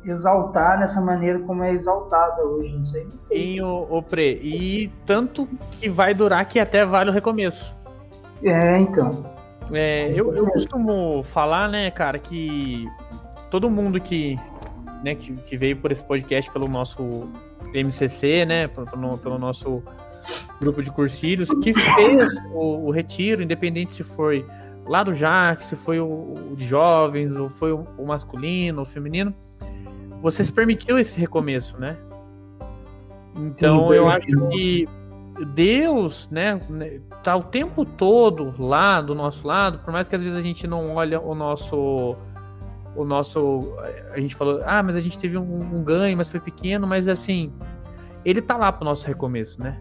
exaltar 0.04 0.78
nessa 0.78 1.00
maneira 1.00 1.40
como 1.40 1.62
é 1.64 1.72
exaltada 1.72 2.42
hoje. 2.42 2.72
Não 2.76 2.84
sei, 2.84 3.04
não 3.04 3.18
sei. 3.18 3.54
E 3.56 3.62
o, 3.62 3.86
o 3.90 4.02
Pre, 4.02 4.40
e 4.42 4.88
tanto 5.04 5.48
que 5.72 5.88
vai 5.88 6.14
durar 6.14 6.44
que 6.46 6.60
até 6.60 6.86
vale 6.86 7.10
o 7.10 7.12
recomeço. 7.12 7.74
É, 8.42 8.78
então. 8.78 9.26
É, 9.72 10.12
eu, 10.14 10.34
eu 10.34 10.46
costumo 10.46 11.22
falar, 11.24 11.68
né, 11.68 11.90
cara, 11.90 12.18
que 12.18 12.86
todo 13.50 13.68
mundo 13.68 14.00
que, 14.00 14.38
né, 15.02 15.14
que, 15.14 15.34
que 15.34 15.56
veio 15.56 15.76
por 15.76 15.90
esse 15.90 16.02
podcast 16.02 16.50
pelo 16.52 16.68
nosso 16.68 17.28
MCC, 17.74 18.44
né, 18.46 18.68
pelo, 18.68 19.18
pelo 19.18 19.38
nosso 19.38 19.82
grupo 20.60 20.82
de 20.82 20.90
cursilhos, 20.90 21.48
que 21.62 21.72
fez 21.72 22.32
o, 22.52 22.86
o, 22.86 22.90
retiro, 22.90 23.42
independente 23.42 23.94
se 23.94 24.04
foi 24.04 24.44
lá 24.90 25.04
do 25.04 25.14
Jax, 25.14 25.66
se 25.66 25.76
foi 25.76 26.00
o, 26.00 26.34
o 26.50 26.56
de 26.56 26.66
jovens, 26.66 27.36
ou 27.36 27.48
foi 27.48 27.70
o, 27.70 27.86
o 27.96 28.04
masculino, 28.04 28.80
ou 28.80 28.84
feminino, 28.84 29.32
você 30.20 30.42
se 30.42 30.52
permitiu 30.52 30.98
esse 30.98 31.18
recomeço, 31.18 31.78
né? 31.78 31.96
Então 33.36 33.88
Sim, 33.88 33.94
eu 33.94 34.08
acho 34.08 34.26
que 34.26 34.88
Deus, 35.54 36.28
né, 36.28 36.60
né, 36.68 37.00
tá 37.22 37.36
o 37.36 37.42
tempo 37.44 37.84
todo 37.84 38.52
lá 38.58 39.00
do 39.00 39.14
nosso 39.14 39.46
lado, 39.46 39.78
por 39.78 39.92
mais 39.92 40.08
que 40.08 40.16
às 40.16 40.22
vezes 40.24 40.36
a 40.36 40.42
gente 40.42 40.66
não 40.66 40.96
olha 40.96 41.20
o 41.20 41.36
nosso 41.36 42.16
o 42.96 43.04
nosso 43.04 43.72
a 44.12 44.18
gente 44.18 44.34
falou, 44.34 44.60
ah, 44.66 44.82
mas 44.82 44.96
a 44.96 45.00
gente 45.00 45.16
teve 45.16 45.38
um, 45.38 45.60
um 45.72 45.84
ganho, 45.84 46.16
mas 46.16 46.28
foi 46.28 46.40
pequeno, 46.40 46.84
mas 46.84 47.06
assim, 47.06 47.52
ele 48.24 48.42
tá 48.42 48.56
lá 48.56 48.72
pro 48.72 48.84
nosso 48.84 49.06
recomeço, 49.06 49.62
né? 49.62 49.80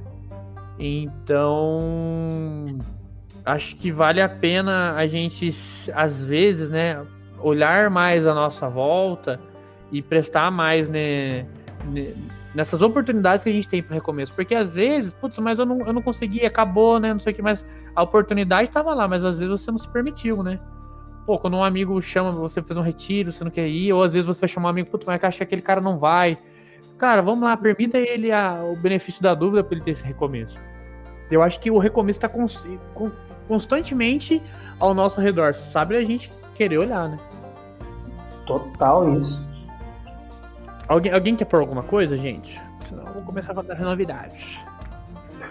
Então, 0.78 2.78
acho 3.50 3.76
que 3.76 3.92
vale 3.92 4.22
a 4.22 4.30
pena 4.30 4.94
a 4.96 5.08
gente 5.08 5.54
às 5.94 6.24
vezes, 6.24 6.70
né, 6.70 7.04
olhar 7.42 7.90
mais 7.90 8.28
a 8.28 8.34
nossa 8.34 8.70
volta 8.70 9.40
e 9.92 10.02
prestar 10.02 10.52
mais, 10.52 10.90
né, 10.90 11.46
nessas 12.54 12.82
oportunidades 12.82 13.44
que 13.44 13.50
a 13.50 13.54
gente 13.54 13.68
tem 13.68 13.82
para 13.82 13.96
recomeço. 13.96 14.34
Porque 14.34 14.54
às 14.54 14.74
vezes, 14.74 15.14
putz, 15.14 15.38
mas 15.40 15.60
eu 15.60 15.66
não, 15.66 15.86
eu 15.86 15.94
não 15.94 16.02
consegui, 16.02 16.46
acabou, 16.46 17.00
né? 17.00 17.14
Não 17.14 17.20
sei 17.20 17.34
o 17.34 17.36
que, 17.36 17.42
mas 17.42 17.66
a 17.96 18.04
oportunidade 18.04 18.70
estava 18.70 18.94
lá, 18.94 19.08
mas 19.08 19.24
às 19.24 19.38
vezes 19.40 19.62
você 19.62 19.72
não 19.72 19.78
se 19.78 19.88
permitiu, 19.88 20.44
né? 20.44 20.60
Pô, 21.26 21.38
quando 21.38 21.58
um 21.58 21.64
amigo 21.64 22.02
chama 22.02 22.32
você 22.32 22.62
fazer 22.62 22.80
um 22.80 22.84
retiro, 22.84 23.32
você 23.32 23.44
não 23.44 23.52
quer 23.52 23.68
ir, 23.68 23.94
ou 23.94 24.04
às 24.04 24.14
vezes 24.14 24.26
você 24.26 24.42
vai 24.42 24.50
chamar 24.50 24.70
um 24.70 24.72
amigo, 24.72 24.90
putz, 24.90 25.06
mas 25.06 25.24
acha 25.24 25.38
que 25.38 25.44
aquele 25.44 25.62
cara 25.62 25.80
não 25.80 25.98
vai. 25.98 26.38
Cara, 26.98 27.22
vamos 27.22 27.42
lá, 27.42 27.56
permita 27.56 27.98
ele 27.98 28.32
a, 28.32 28.62
o 28.64 28.76
benefício 28.76 29.22
da 29.22 29.34
dúvida 29.34 29.64
para 29.64 29.76
ele 29.76 29.84
ter 29.84 29.92
esse 29.92 30.04
recomeço. 30.04 30.58
Eu 31.30 31.44
acho 31.44 31.60
que 31.60 31.70
o 31.70 31.78
recomeço 31.78 32.18
está 32.18 32.28
constantemente 33.50 34.40
ao 34.80 34.94
nosso 34.94 35.20
redor, 35.20 35.56
sabe 35.56 35.98
a 35.98 36.06
gente 36.06 36.32
querer 36.54 36.78
olhar, 36.78 37.10
né? 37.10 37.18
Total 38.46 39.18
isso. 39.18 39.44
Alguém, 40.88 41.12
alguém 41.12 41.36
quer 41.36 41.46
pôr 41.46 41.60
alguma 41.60 41.84
coisa, 41.84 42.16
gente? 42.16 42.62
Senão 42.80 43.06
eu 43.08 43.14
vou 43.14 43.24
começar 43.24 43.52
a 43.52 43.56
falar 43.56 43.68
das 43.68 43.80
novidades. 43.80 44.60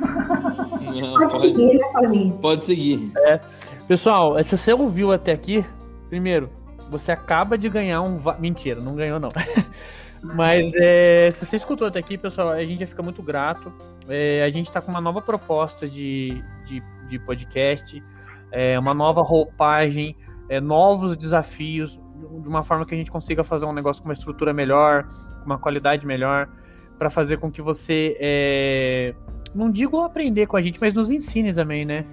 Não, 0.01 1.13
pode, 1.13 1.33
pode, 1.33 1.41
seguir, 1.41 1.75
né, 1.75 2.33
Pode 2.41 2.65
seguir. 2.65 3.13
É. 3.17 3.41
Pessoal, 3.89 4.43
se 4.45 4.57
você 4.57 4.73
ouviu 4.73 5.13
até 5.13 5.33
aqui, 5.33 5.65
primeiro, 6.09 6.49
você 6.89 7.11
acaba 7.11 7.59
de 7.59 7.69
ganhar 7.69 8.01
um. 8.03 8.21
Mentira, 8.39 8.81
não 8.81 8.95
ganhou, 8.95 9.19
não. 9.19 9.31
Mas 10.23 10.73
é, 10.77 11.31
se 11.33 11.45
você 11.45 11.57
escutou 11.57 11.87
até 11.87 11.99
aqui, 11.99 12.17
pessoal, 12.17 12.51
a 12.51 12.65
gente 12.65 12.81
já 12.81 12.87
fica 12.87 13.03
muito 13.03 13.23
grato. 13.23 13.73
É, 14.09 14.43
a 14.43 14.51
gente 14.51 14.69
está 14.69 14.81
com 14.81 14.91
uma 14.91 15.01
nova 15.01 15.21
proposta 15.21 15.89
de, 15.89 16.43
de, 16.67 16.83
de 17.09 17.19
podcast, 17.19 18.03
é, 18.51 18.79
uma 18.79 18.95
nova 18.95 19.23
roupagem, 19.23 20.17
é, 20.49 20.61
novos 20.61 21.17
desafios, 21.17 21.99
de 22.43 22.49
uma 22.49 22.63
forma 22.63 22.85
que 22.85 22.95
a 22.95 22.99
gente 22.99 23.11
consiga 23.11 23.45
fazer 23.45 23.67
um 23.67 23.73
negócio 23.73 24.03
com 24.03 24.09
uma 24.09 24.15
estrutura 24.15 24.53
melhor, 24.53 25.07
uma 25.45 25.59
qualidade 25.59 26.07
melhor, 26.07 26.49
para 26.99 27.11
fazer 27.11 27.39
com 27.39 27.51
que 27.51 27.63
você, 27.63 28.17
é, 28.21 29.15
não 29.55 29.71
digo 29.71 30.01
aprender 30.01 30.47
com 30.47 30.57
a 30.57 30.63
gente, 30.63 30.81
mas 30.81 30.95
nos 30.95 31.11
ensine 31.11 31.53
também, 31.53 31.85
né? 31.85 32.05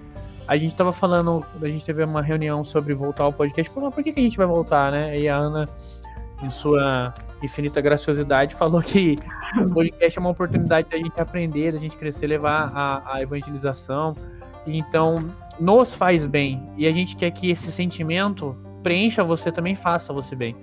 A 0.48 0.58
gente 0.58 0.76
tava 0.76 0.94
falando, 0.94 1.44
a 1.60 1.68
gente 1.68 1.84
teve 1.84 2.04
uma 2.04 2.22
reunião 2.22 2.64
sobre 2.64 2.94
voltar 2.94 3.24
ao 3.24 3.34
podcast, 3.34 3.74
falou, 3.74 3.92
por 3.92 4.04
que, 4.04 4.14
que 4.14 4.20
a 4.20 4.24
gente 4.24 4.38
vai 4.38 4.46
voltar, 4.46 4.92
né? 4.92 5.18
E 5.18 5.28
a 5.28 5.36
Ana, 5.36 5.68
em 6.44 6.50
sua 6.52 7.14
infinita 7.42 7.82
graciosidade, 7.82 8.54
falou 8.56 8.82
que 8.82 9.16
o 9.58 9.70
podcast 9.74 10.18
é 10.18 10.22
uma 10.22 10.30
oportunidade 10.30 10.88
da 10.90 10.98
gente 10.98 11.20
aprender, 11.20 11.72
da 11.72 11.80
gente 11.80 11.98
crescer, 11.98 12.28
levar 12.28 12.72
a, 12.76 13.16
a 13.16 13.22
evangelização. 13.22 14.16
Então, 14.66 15.18
nos 15.60 15.96
faz 15.96 16.26
bem. 16.26 16.70
E 16.78 16.88
a 16.88 16.92
gente 16.92 17.16
quer 17.16 17.32
que 17.32 17.50
esse 17.50 17.72
sentimento 17.72 18.56
preencha 18.84 19.24
você 19.24 19.52
também 19.52 19.76
faça 19.76 20.14
você 20.14 20.36
bem. 20.36 20.56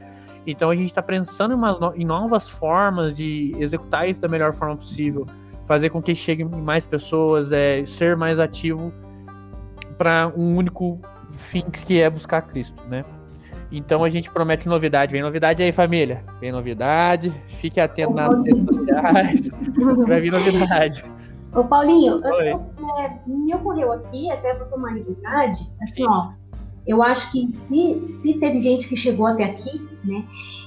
Então 0.47 0.71
a 0.71 0.77
gente 0.77 0.89
está 0.89 1.03
pensando 1.03 1.55
em, 1.55 2.03
em, 2.03 2.05
novas 2.05 2.49
formas 2.49 3.15
de 3.15 3.55
executar 3.59 4.09
isso 4.09 4.21
da 4.21 4.29
melhor 4.29 4.53
forma 4.53 4.77
possível, 4.77 5.27
fazer 5.67 5.91
com 5.91 6.03
que 6.03 6.15
chegue 6.15 6.45
mais 6.45 6.85
pessoas, 6.85 7.53
é, 7.53 7.85
ser 7.87 8.17
mais 8.17 8.39
ativo 8.39 8.93
para 9.97 10.33
um 10.37 10.57
único 10.57 11.01
fim 11.33 11.63
que 11.63 12.01
é 12.01 12.11
buscar 12.11 12.43
Cristo, 12.43 12.83
né? 12.89 13.05
Então 13.71 14.05
a 14.05 14.11
gente 14.11 14.31
promete 14.31 14.69
novidade. 14.69 15.13
Vem 15.13 15.23
novidade 15.23 15.63
aí, 15.63 15.73
família. 15.73 16.23
Vem 16.41 16.53
novidade. 16.53 17.33
Fique 17.61 17.81
atento 17.81 18.13
nas 18.13 18.35
redes 18.45 18.77
sociais. 18.77 19.51
Vai 20.07 20.21
vir 20.21 20.33
novidade. 20.33 21.03
Ô, 21.55 21.65
Paulinho, 21.65 22.21
é, 22.99 23.21
me 23.27 23.55
ocorreu 23.55 23.93
aqui, 23.93 24.31
até 24.31 24.55
para 24.55 24.67
tomar 24.67 24.93
liberdade, 24.95 25.61
assim, 25.83 26.03
Sim. 26.03 26.09
ó, 26.09 26.33
eu 26.87 27.03
acho 27.03 27.31
que 27.31 27.49
se, 27.51 28.05
se 28.05 28.35
teve 28.35 28.59
gente 28.61 28.89
que 28.89 28.97
chegou 28.97 29.27
até 29.27 29.45
aqui, 29.45 29.89
né, 30.05 30.25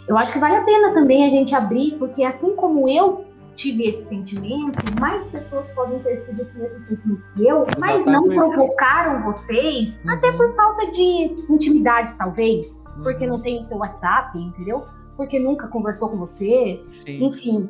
eu 0.08 0.17
acho 0.17 0.32
que 0.32 0.39
vale 0.39 0.56
a 0.56 0.63
pena 0.63 0.93
também 0.93 1.25
a 1.25 1.30
gente 1.30 1.54
abrir, 1.54 1.97
porque 1.97 2.23
assim 2.23 2.56
como 2.56 2.88
eu 2.88 3.25
tive 3.56 3.88
esse 3.88 4.10
sentimento, 4.10 4.78
mais 4.99 5.28
pessoas 5.28 5.65
podem 5.73 5.99
ter 5.99 6.25
tido 6.25 6.41
esse 6.41 6.58
mesmo 6.58 6.86
sentimento 6.88 7.23
que 7.36 7.47
eu, 7.47 7.65
mas 7.80 8.06
não 8.06 8.23
provocaram 8.28 9.23
vocês, 9.23 10.04
uhum. 10.04 10.12
até 10.12 10.32
por 10.34 10.54
falta 10.56 10.91
de 10.91 11.45
intimidade, 11.49 12.13
talvez, 12.15 12.82
uhum. 12.97 13.04
porque 13.04 13.25
não 13.25 13.39
tem 13.39 13.60
o 13.60 13.63
seu 13.63 13.78
WhatsApp, 13.78 14.38
entendeu? 14.38 14.84
Porque 15.15 15.39
nunca 15.39 15.67
conversou 15.67 16.10
com 16.10 16.17
você, 16.17 16.84
Sim. 17.06 17.23
enfim, 17.23 17.69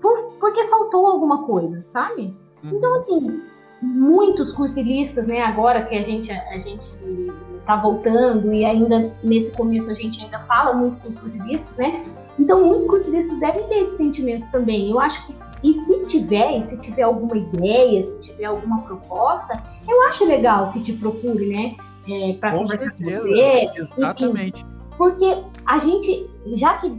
por, 0.00 0.32
porque 0.40 0.66
faltou 0.66 1.06
alguma 1.06 1.44
coisa, 1.44 1.80
sabe? 1.82 2.36
Uhum. 2.64 2.70
Então, 2.76 2.94
assim, 2.96 3.42
muitos 3.82 4.52
cursilistas, 4.52 5.26
né, 5.26 5.40
agora 5.40 5.82
que 5.82 5.96
a 5.96 6.02
gente 6.02 6.30
a 6.30 6.58
gente 6.58 6.94
está 7.58 7.76
voltando 7.76 8.52
e 8.52 8.64
ainda 8.64 9.12
nesse 9.22 9.56
começo 9.56 9.90
a 9.90 9.94
gente 9.94 10.22
ainda 10.22 10.38
fala 10.40 10.72
muito 10.72 11.00
com 11.00 11.08
os 11.08 11.18
cursilistas, 11.18 11.76
né? 11.76 12.04
Então 12.38 12.64
muitos 12.64 12.86
cursilistas 12.86 13.38
devem 13.40 13.66
ter 13.68 13.80
esse 13.80 13.96
sentimento 13.96 14.46
também. 14.50 14.90
Eu 14.90 15.00
acho 15.00 15.26
que 15.26 15.32
e 15.68 15.72
se 15.72 16.04
tiver, 16.06 16.58
e 16.58 16.62
se 16.62 16.80
tiver 16.80 17.02
alguma 17.02 17.36
ideia, 17.36 18.02
se 18.02 18.20
tiver 18.20 18.46
alguma 18.46 18.82
proposta, 18.82 19.62
eu 19.88 20.08
acho 20.08 20.24
legal 20.24 20.72
que 20.72 20.80
te 20.80 20.92
procure, 20.94 21.46
né? 21.46 21.76
É, 22.08 22.34
para 22.34 22.56
conversar 22.56 22.86
certeza, 22.86 23.20
com 23.20 23.28
você. 23.28 23.70
Exatamente. 23.96 24.60
Enfim, 24.60 24.72
porque 24.96 25.36
a 25.66 25.78
gente, 25.78 26.30
já 26.54 26.74
que 26.74 26.92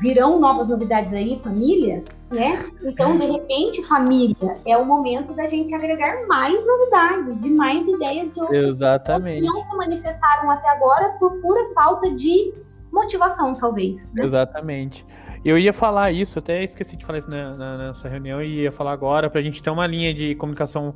virão 0.00 0.40
novas 0.40 0.68
novidades 0.68 1.12
aí, 1.12 1.40
família, 1.42 2.02
né? 2.34 2.58
Então, 2.82 3.16
de 3.16 3.26
repente, 3.26 3.82
família, 3.84 4.56
é 4.66 4.76
o 4.76 4.84
momento 4.84 5.34
da 5.34 5.46
gente 5.46 5.74
agregar 5.74 6.26
mais 6.26 6.66
novidades, 6.66 7.40
de 7.40 7.50
mais 7.50 7.86
ideias 7.86 8.32
de 8.34 8.40
outras 8.40 8.64
Exatamente. 8.64 9.40
que 9.40 9.46
não 9.46 9.60
se 9.62 9.76
manifestaram 9.76 10.50
até 10.50 10.68
agora 10.70 11.10
por 11.18 11.40
pura 11.40 11.72
falta 11.74 12.10
de 12.10 12.52
motivação, 12.92 13.54
talvez. 13.54 14.12
Né? 14.12 14.24
Exatamente. 14.24 15.06
Eu 15.44 15.58
ia 15.58 15.72
falar 15.72 16.10
isso, 16.10 16.38
até 16.38 16.64
esqueci 16.64 16.96
de 16.96 17.04
falar 17.04 17.18
isso 17.18 17.30
na, 17.30 17.54
na, 17.54 17.78
nessa 17.78 18.08
reunião 18.08 18.42
e 18.42 18.62
ia 18.62 18.72
falar 18.72 18.92
agora, 18.92 19.30
para 19.30 19.40
a 19.40 19.42
gente 19.42 19.62
ter 19.62 19.70
uma 19.70 19.86
linha 19.86 20.12
de 20.12 20.34
comunicação 20.34 20.94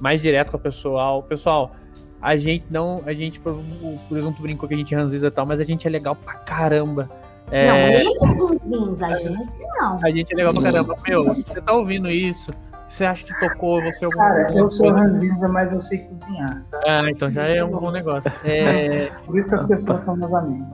mais 0.00 0.20
direta 0.20 0.50
com 0.50 0.56
o 0.56 0.60
pessoal. 0.60 1.22
Pessoal, 1.22 1.72
a 2.20 2.36
gente 2.36 2.66
não. 2.70 3.02
A 3.06 3.12
gente, 3.12 3.38
por, 3.38 3.62
por 4.08 4.18
exemplo, 4.18 4.42
brincou 4.42 4.68
que 4.68 4.74
a 4.74 4.78
gente 4.78 4.94
ranziza 4.94 5.28
e 5.28 5.30
tal, 5.30 5.46
mas 5.46 5.60
a 5.60 5.64
gente 5.64 5.86
é 5.86 5.90
legal 5.90 6.16
pra 6.16 6.34
caramba. 6.34 7.08
É... 7.50 7.66
Não, 7.66 7.76
a 7.76 9.18
gente 9.18 9.56
não. 9.78 10.00
A 10.02 10.10
gente 10.10 10.32
é 10.32 10.36
legal 10.36 10.52
pra 10.52 10.62
caramba. 10.62 10.96
Meu, 11.06 11.34
se 11.34 11.42
você 11.42 11.60
tá 11.60 11.72
ouvindo 11.72 12.10
isso, 12.10 12.50
você 12.88 13.04
acha 13.04 13.24
que 13.24 13.38
tocou 13.38 13.82
você 13.82 14.04
alguma 14.04 14.24
Cara, 14.24 14.54
eu 14.54 14.68
sou 14.68 14.90
ranzinza, 14.90 15.48
mas 15.48 15.72
eu 15.72 15.80
sei 15.80 15.98
cozinhar. 15.98 16.64
Tá? 16.70 16.80
Ah, 16.86 17.10
então 17.10 17.30
já 17.30 17.44
é 17.44 17.62
um 17.62 17.70
bom 17.70 17.90
negócio. 17.90 18.30
É... 18.44 19.10
Por 19.24 19.36
isso 19.36 19.48
que 19.48 19.54
as 19.54 19.66
pessoas 19.66 20.00
são 20.00 20.16
meus 20.16 20.32
amigos. 20.32 20.70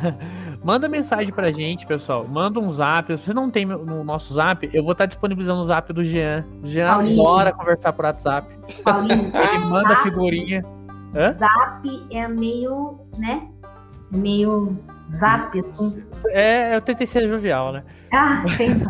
Manda 0.64 0.88
mensagem 0.88 1.32
pra 1.32 1.50
gente, 1.50 1.86
pessoal. 1.86 2.26
Manda 2.28 2.60
um 2.60 2.70
zap. 2.70 3.16
Se 3.16 3.24
você 3.24 3.34
não 3.34 3.50
tem 3.50 3.66
no 3.66 4.04
nosso 4.04 4.34
zap, 4.34 4.68
eu 4.72 4.82
vou 4.82 4.92
estar 4.92 5.06
disponibilizando 5.06 5.60
o 5.60 5.64
zap 5.64 5.92
do 5.92 6.04
Jean. 6.04 6.44
Jean 6.62 6.88
Paulinho. 6.88 7.22
adora 7.22 7.52
conversar 7.52 7.92
por 7.92 8.04
WhatsApp. 8.04 8.48
Paulinho. 8.84 9.32
Ele 9.34 9.58
manda 9.64 9.88
zap, 9.88 10.02
figurinha. 10.02 10.64
Hã? 11.14 11.32
Zap 11.32 12.06
é 12.10 12.28
meio, 12.28 13.00
né? 13.18 13.48
Meio 14.10 14.78
zap, 15.14 15.58
assim. 15.58 16.02
É, 16.28 16.76
eu 16.76 16.80
tentei 16.80 17.06
ser 17.06 17.28
jovial, 17.28 17.72
né? 17.72 17.84
Ah, 18.12 18.44
tem. 18.56 18.70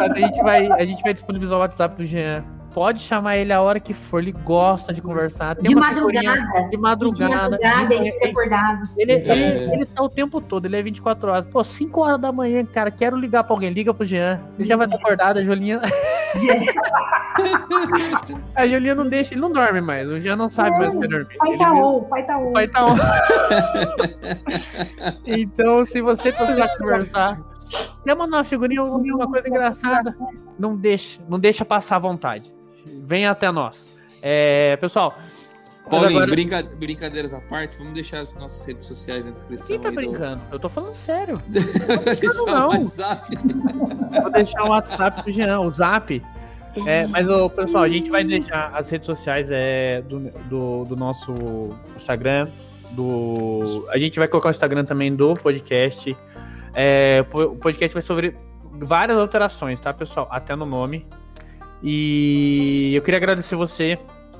a 0.00 0.18
gente 0.18 0.42
vai, 0.42 0.70
a 0.70 0.84
gente 0.84 1.02
vai 1.02 1.14
disponibilizar 1.14 1.58
o 1.58 1.60
WhatsApp 1.60 1.96
do 1.96 2.06
Jean 2.06 2.44
pode 2.74 3.00
chamar 3.00 3.36
ele 3.36 3.52
a 3.52 3.62
hora 3.62 3.78
que 3.78 3.94
for, 3.94 4.18
ele 4.18 4.32
gosta 4.32 4.92
de 4.92 5.00
conversar. 5.00 5.54
Tem 5.54 5.62
de 5.64 5.76
madrugada. 5.76 6.68
De 6.68 6.76
madrugada. 6.76 7.56
De 7.56 7.62
madrugada, 7.62 7.94
ele 7.94 8.10
fica 8.12 8.28
acordado. 8.28 8.88
Ele, 8.98 9.12
ele, 9.12 9.30
ele, 9.30 9.72
ele 9.74 9.86
tá 9.86 10.02
o 10.02 10.08
tempo 10.08 10.40
todo, 10.40 10.66
ele 10.66 10.76
é 10.76 10.82
24 10.82 11.30
horas. 11.30 11.46
Pô, 11.46 11.62
5 11.62 12.00
horas 12.00 12.18
da 12.18 12.32
manhã, 12.32 12.66
cara, 12.66 12.90
quero 12.90 13.16
ligar 13.16 13.44
pra 13.44 13.54
alguém, 13.54 13.70
liga 13.70 13.94
pro 13.94 14.04
Jean. 14.04 14.40
Ele 14.58 14.66
já 14.66 14.76
vai 14.76 14.86
estar 14.86 14.98
acordado, 14.98 15.38
a 15.38 15.44
Julinha. 15.44 15.80
a 18.56 18.66
Julinha 18.66 18.96
não 18.96 19.08
deixa, 19.08 19.34
ele 19.34 19.40
não 19.40 19.52
dorme 19.52 19.80
mais. 19.80 20.08
O 20.08 20.18
Jean 20.18 20.34
não 20.34 20.48
sabe 20.48 20.70
é, 20.70 20.78
mais 20.80 20.90
que 20.90 21.06
dormir. 21.06 21.38
Pai 21.38 21.56
tá 21.56 21.72
on, 21.72 22.02
pai 22.02 22.26
tá 22.26 22.38
on. 22.38 22.52
Pai 22.52 22.66
tá 22.68 22.86
on. 22.86 22.96
então, 25.24 25.84
se 25.84 26.02
você 26.02 26.32
precisar 26.32 26.68
conversar. 26.76 27.40
Quer 28.04 28.14
mandar 28.14 28.36
uma 28.38 28.44
figurinha 28.44 28.82
ou 28.82 28.98
uma 28.98 29.26
coisa 29.26 29.48
engraçada? 29.48 30.14
Não 30.58 30.76
deixa, 30.76 31.22
não 31.28 31.40
deixa 31.40 31.64
passar 31.64 31.96
à 31.96 31.98
vontade 31.98 32.54
venha 33.02 33.30
até 33.30 33.50
nós. 33.50 33.88
É, 34.22 34.76
pessoal. 34.76 35.18
Paulinho, 35.88 36.16
agora... 36.18 36.30
brinca... 36.30 36.62
brincadeiras 36.62 37.34
à 37.34 37.40
parte, 37.40 37.76
vamos 37.76 37.92
deixar 37.92 38.20
as 38.20 38.34
nossas 38.36 38.66
redes 38.66 38.86
sociais 38.86 39.26
na 39.26 39.32
descrição. 39.32 39.68
Quem 39.68 39.80
tá 39.80 39.90
brincando? 39.90 40.42
Do... 40.44 40.54
Eu 40.54 40.58
tô 40.58 40.68
falando 40.68 40.94
sério. 40.94 41.36
Vou 41.46 42.14
deixar 42.14 42.44
não. 42.46 42.66
o 42.66 42.70
WhatsApp. 42.70 43.38
Vou 44.22 44.30
deixar 44.30 44.62
o 44.62 44.68
WhatsApp 44.68 45.22
pro 45.22 45.32
Jean, 45.32 45.60
o 45.60 45.70
Zap. 45.70 46.22
É, 46.86 47.06
mas, 47.06 47.28
o 47.28 47.48
pessoal, 47.50 47.84
a 47.84 47.88
gente 47.88 48.10
vai 48.10 48.24
deixar 48.24 48.72
as 48.74 48.90
redes 48.90 49.06
sociais 49.06 49.48
é, 49.50 50.02
do, 50.02 50.20
do, 50.48 50.84
do, 50.86 50.96
nosso 50.96 51.32
Instagram. 51.94 52.48
Do, 52.92 53.86
a 53.90 53.98
gente 53.98 54.18
vai 54.18 54.26
colocar 54.26 54.48
o 54.48 54.50
Instagram 54.50 54.84
também 54.84 55.14
do 55.14 55.34
podcast. 55.34 56.16
É, 56.74 57.24
o 57.32 57.54
podcast 57.56 57.92
vai 57.92 58.02
sobre 58.02 58.36
várias 58.72 59.16
alterações, 59.18 59.78
tá, 59.78 59.92
pessoal? 59.92 60.26
Até 60.30 60.56
no 60.56 60.66
nome. 60.66 61.06
E 61.86 62.92
eu 62.94 63.02
queria 63.02 63.18
agradecer 63.18 63.54
você. 63.56 63.98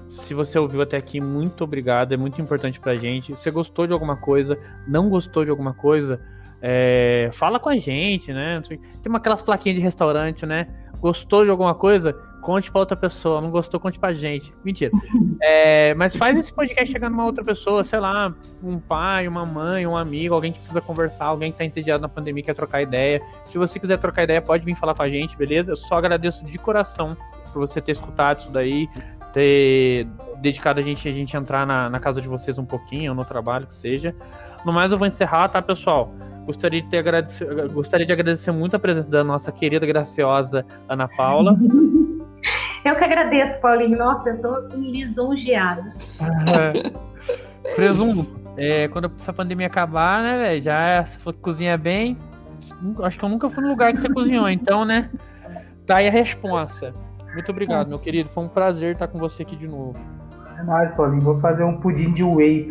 Se 0.09 0.33
você 0.33 0.59
ouviu 0.59 0.81
até 0.81 0.97
aqui, 0.97 1.21
muito 1.21 1.63
obrigado. 1.63 2.13
É 2.13 2.17
muito 2.17 2.41
importante 2.41 2.81
pra 2.81 2.95
gente. 2.95 3.33
Você 3.33 3.51
gostou 3.51 3.87
de 3.87 3.93
alguma 3.93 4.17
coisa, 4.17 4.59
não 4.89 5.11
gostou 5.11 5.45
de 5.45 5.51
alguma 5.51 5.75
coisa, 5.75 6.19
é, 6.63 7.29
fala 7.35 7.61
com 7.61 7.69
a 7.69 7.77
gente, 7.77 8.33
né? 8.33 8.63
Tem 8.67 9.15
aquelas 9.15 9.43
plaquinhas 9.43 9.77
de 9.77 9.83
restaurante, 9.83 10.47
né? 10.47 10.67
Gostou 10.99 11.45
de 11.45 11.51
alguma 11.51 11.75
coisa? 11.75 12.17
Conte 12.45 12.71
pra 12.71 12.81
outra 12.81 12.95
pessoa. 12.95 13.41
Não 13.41 13.51
gostou, 13.51 13.81
conte 13.81 13.99
pra 13.99 14.13
gente. 14.13 14.53
Mentira. 14.63 14.93
É, 15.47 15.93
mas 15.95 16.17
faz 16.17 16.39
esse 16.39 16.51
podcast 16.51 16.91
chegar 16.91 17.11
numa 17.11 17.25
outra 17.25 17.45
pessoa, 17.45 17.85
sei 17.85 17.99
lá, 17.99 18.33
um 18.63 18.79
pai, 18.79 19.29
uma 19.29 19.45
mãe, 19.45 19.87
um 19.87 19.95
amigo, 19.95 20.35
alguém 20.35 20.53
que 20.53 20.59
precisa 20.59 20.81
conversar, 20.81 21.27
alguém 21.27 21.53
que 21.53 21.59
tá 21.59 21.65
entediado 21.65 22.01
na 22.01 22.09
pandemia, 22.09 22.43
quer 22.43 22.55
trocar 22.55 22.81
ideia. 22.81 23.21
Se 23.45 23.59
você 23.59 23.79
quiser 23.79 23.99
trocar 23.99 24.23
ideia, 24.23 24.41
pode 24.41 24.65
vir 24.65 24.75
falar 24.75 24.95
com 24.95 25.03
a 25.03 25.09
gente, 25.09 25.37
beleza? 25.37 25.73
Eu 25.73 25.77
só 25.77 25.97
agradeço 25.97 26.47
de 26.47 26.57
coração 26.57 27.15
por 27.53 27.59
você 27.61 27.79
ter 27.79 27.93
escutado 27.93 28.41
isso 28.41 28.51
daí, 28.51 28.89
ter 29.35 30.07
dedicado 30.41 30.81
a 30.81 30.83
gente 30.83 31.07
a 31.07 31.13
gente 31.13 31.37
entrar 31.37 31.67
na, 31.67 31.91
na 31.91 32.01
casa 32.01 32.23
de 32.23 32.29
vocês 32.29 32.57
um 32.57 32.65
pouquinho, 32.65 33.13
ou 33.13 33.17
no 33.17 33.25
trabalho 33.25 33.67
que 33.67 33.75
seja. 33.75 34.15
No 34.65 34.73
mais, 34.73 34.91
eu 34.91 34.97
vou 34.97 35.07
encerrar, 35.07 35.49
tá, 35.49 35.61
pessoal? 35.61 36.11
Gostaria 36.47 36.81
de, 36.81 36.89
ter 36.89 36.99
agradecer, 36.99 37.69
gostaria 37.69 38.07
de 38.07 38.13
agradecer 38.13 38.51
muito 38.51 38.77
a 38.77 38.79
presença 38.79 39.11
da 39.11 39.23
nossa 39.23 39.53
querida, 39.53 39.85
graciosa 39.85 40.65
Ana 40.89 41.07
Paula. 41.07 41.55
Eu 42.85 42.97
que 42.97 43.05
agradeço, 43.05 43.61
Paulinho. 43.61 43.97
Nossa, 43.97 44.31
eu 44.31 44.41
tô 44.41 44.55
assim, 44.55 44.91
lisonjeada. 44.91 45.95
Presumo, 47.75 48.27
é, 48.57 48.89
quando 48.89 49.11
essa 49.19 49.33
pandemia 49.33 49.67
acabar, 49.67 50.23
né, 50.23 50.39
velho? 50.39 50.61
Já 50.61 51.05
você 51.05 51.19
falou 51.19 51.35
que 51.35 51.41
cozinha 51.41 51.79
bem. 51.79 52.19
Acho 53.03 53.19
que 53.19 53.25
eu 53.25 53.29
nunca 53.29 53.49
fui 53.49 53.63
no 53.63 53.71
lugar 53.71 53.93
que 53.93 54.01
você 54.01 54.09
cozinhou, 54.09 54.49
então, 54.49 54.85
né? 54.85 55.11
Tá 55.87 55.97
aí 55.97 56.09
a 56.09 56.11
resposta. 56.11 56.95
Muito 57.33 57.51
obrigado, 57.51 57.89
meu 57.89 57.99
querido. 57.99 58.29
Foi 58.29 58.45
um 58.45 58.49
prazer 58.49 58.93
estar 58.93 59.09
com 59.09 59.19
você 59.19 59.43
aqui 59.43 59.57
de 59.57 59.67
novo. 59.67 59.97
É 60.59 60.63
nóis, 60.63 60.91
Paulinho. 60.95 61.23
Vou 61.23 61.41
fazer 61.41 61.65
um 61.65 61.79
pudim 61.81 62.13
de 62.13 62.23
whey 62.23 62.69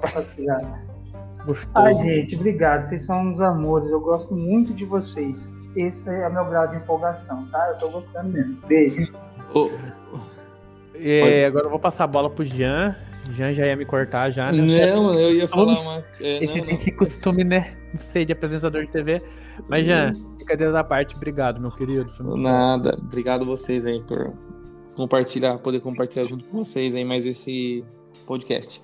pra 0.00 0.08
você. 0.08 0.44
Gostoso. 1.46 1.70
Ai, 1.74 1.94
gente, 1.98 2.36
obrigado. 2.36 2.82
Vocês 2.82 3.02
são 3.02 3.22
uns 3.22 3.40
amores. 3.40 3.90
Eu 3.90 4.00
gosto 4.00 4.34
muito 4.34 4.72
de 4.74 4.84
vocês. 4.84 5.50
Esse 5.76 6.10
é 6.10 6.28
o 6.28 6.32
meu 6.32 6.44
grau 6.46 6.68
de 6.68 6.76
empolgação, 6.76 7.46
tá? 7.46 7.68
Eu 7.70 7.78
tô 7.78 7.90
gostando 7.90 8.28
mesmo. 8.28 8.56
Beijo. 8.66 9.12
Oh. 9.54 9.70
É, 10.94 11.46
agora 11.46 11.66
eu 11.66 11.70
vou 11.70 11.78
passar 11.78 12.04
a 12.04 12.06
bola 12.06 12.30
pro 12.30 12.44
Jean. 12.44 12.96
Jean 13.32 13.52
já 13.52 13.66
ia 13.66 13.76
me 13.76 13.84
cortar 13.84 14.30
já. 14.30 14.50
Né? 14.52 14.92
Não, 14.92 15.12
eu 15.14 15.34
ia 15.34 15.48
falar 15.48 15.80
uma. 15.80 16.04
É, 16.20 16.44
Esse 16.44 16.58
não, 16.58 16.66
tem 16.66 16.78
não. 16.86 16.96
costume, 16.96 17.44
né? 17.44 17.76
Não 17.90 17.98
sei, 17.98 18.24
de 18.24 18.32
apresentador 18.32 18.84
de 18.84 18.90
TV. 18.90 19.22
Mas, 19.68 19.84
Jean, 19.84 20.12
brincadeira 20.36 20.72
da 20.72 20.84
parte, 20.84 21.14
obrigado, 21.14 21.60
meu 21.60 21.70
querido. 21.70 22.10
Nada, 22.36 22.96
obrigado 22.98 23.44
vocês 23.44 23.86
aí 23.86 24.00
por 24.02 24.32
compartilhar, 24.94 25.58
poder 25.58 25.80
compartilhar 25.80 26.26
junto 26.26 26.44
com 26.44 26.64
vocês 26.64 26.94
aí 26.94 27.04
mais 27.04 27.26
esse 27.26 27.84
podcast. 28.26 28.82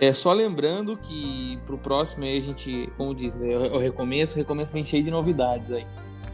É 0.00 0.12
só 0.12 0.32
lembrando 0.32 0.96
que 0.96 1.58
pro 1.66 1.78
próximo 1.78 2.24
aí 2.24 2.38
a 2.38 2.40
gente, 2.40 2.88
como 2.96 3.14
diz, 3.14 3.40
é 3.40 3.54
o 3.54 3.78
recomeço, 3.78 4.34
o 4.34 4.38
recomeço 4.38 4.72
vem 4.72 4.84
cheio 4.84 5.04
de 5.04 5.10
novidades 5.10 5.70
aí. 5.70 5.86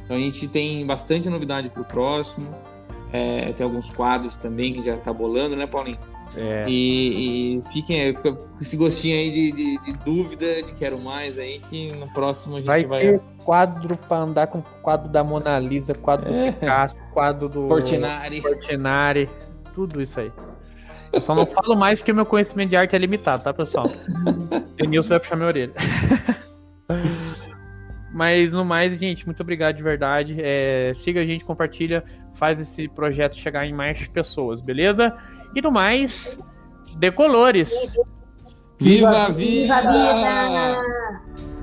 Então 0.04 0.16
a 0.16 0.20
gente 0.20 0.48
tem 0.48 0.86
bastante 0.86 1.28
novidade 1.28 1.68
pro 1.70 1.84
próximo. 1.84 2.48
É, 3.12 3.52
tem 3.52 3.64
alguns 3.64 3.90
quadros 3.90 4.36
também 4.36 4.74
que 4.74 4.82
já 4.82 4.96
tá 4.96 5.12
bolando, 5.12 5.56
né, 5.56 5.66
Paulinho? 5.66 5.98
É. 6.36 6.66
E, 6.68 7.56
e, 7.56 7.62
fiquem, 7.72 8.14
fica 8.14 8.32
com 8.32 8.60
esse 8.60 8.76
gostinho 8.76 9.16
aí 9.16 9.30
de, 9.30 9.52
de, 9.52 9.78
de, 9.82 9.92
dúvida, 10.04 10.62
de 10.62 10.74
quero 10.74 10.98
mais 10.98 11.38
aí, 11.38 11.58
que 11.58 11.92
no 11.92 12.06
próximo 12.12 12.56
a 12.56 12.58
gente 12.58 12.66
vai. 12.66 12.84
Vai 12.84 13.00
ter 13.00 13.20
quadro 13.44 13.96
para 13.96 14.22
andar 14.22 14.46
com 14.48 14.62
quadro 14.82 15.08
da 15.08 15.24
Mona 15.24 15.58
Lisa, 15.58 15.94
quadro 15.94 16.32
é. 16.32 16.50
do 16.50 16.58
Picasso, 16.58 16.96
quadro 17.12 17.48
do 17.48 17.66
Portinari. 17.66 18.42
Portinari, 18.42 19.30
tudo 19.74 20.02
isso 20.02 20.20
aí. 20.20 20.30
Eu 21.10 21.20
só 21.20 21.34
não 21.34 21.46
falo 21.46 21.74
mais 21.74 22.00
porque 22.00 22.12
o 22.12 22.14
meu 22.14 22.26
conhecimento 22.26 22.68
de 22.68 22.76
arte 22.76 22.94
é 22.94 22.98
limitado, 22.98 23.42
tá, 23.42 23.54
pessoal? 23.54 23.86
Denilson 24.76 25.08
vai 25.08 25.20
puxar 25.20 25.36
minha 25.36 25.48
orelha. 25.48 25.72
Mas 28.12 28.52
no 28.52 28.64
mais, 28.64 28.98
gente, 28.98 29.24
muito 29.26 29.40
obrigado 29.40 29.76
de 29.76 29.82
verdade. 29.82 30.36
É, 30.38 30.92
siga 30.94 31.20
a 31.20 31.24
gente, 31.24 31.44
compartilha, 31.44 32.04
faz 32.38 32.60
esse 32.60 32.88
projeto 32.88 33.36
chegar 33.36 33.66
em 33.66 33.74
mais 33.74 34.06
pessoas, 34.08 34.60
beleza? 34.60 35.14
E 35.54 35.60
no 35.60 35.72
mais, 35.72 36.38
decolores. 36.96 37.70
Viva 38.78 39.26
a 39.26 39.28
vida! 39.28 39.34
Viva 39.36 39.74
a 39.74 39.80
vida! 39.80 41.57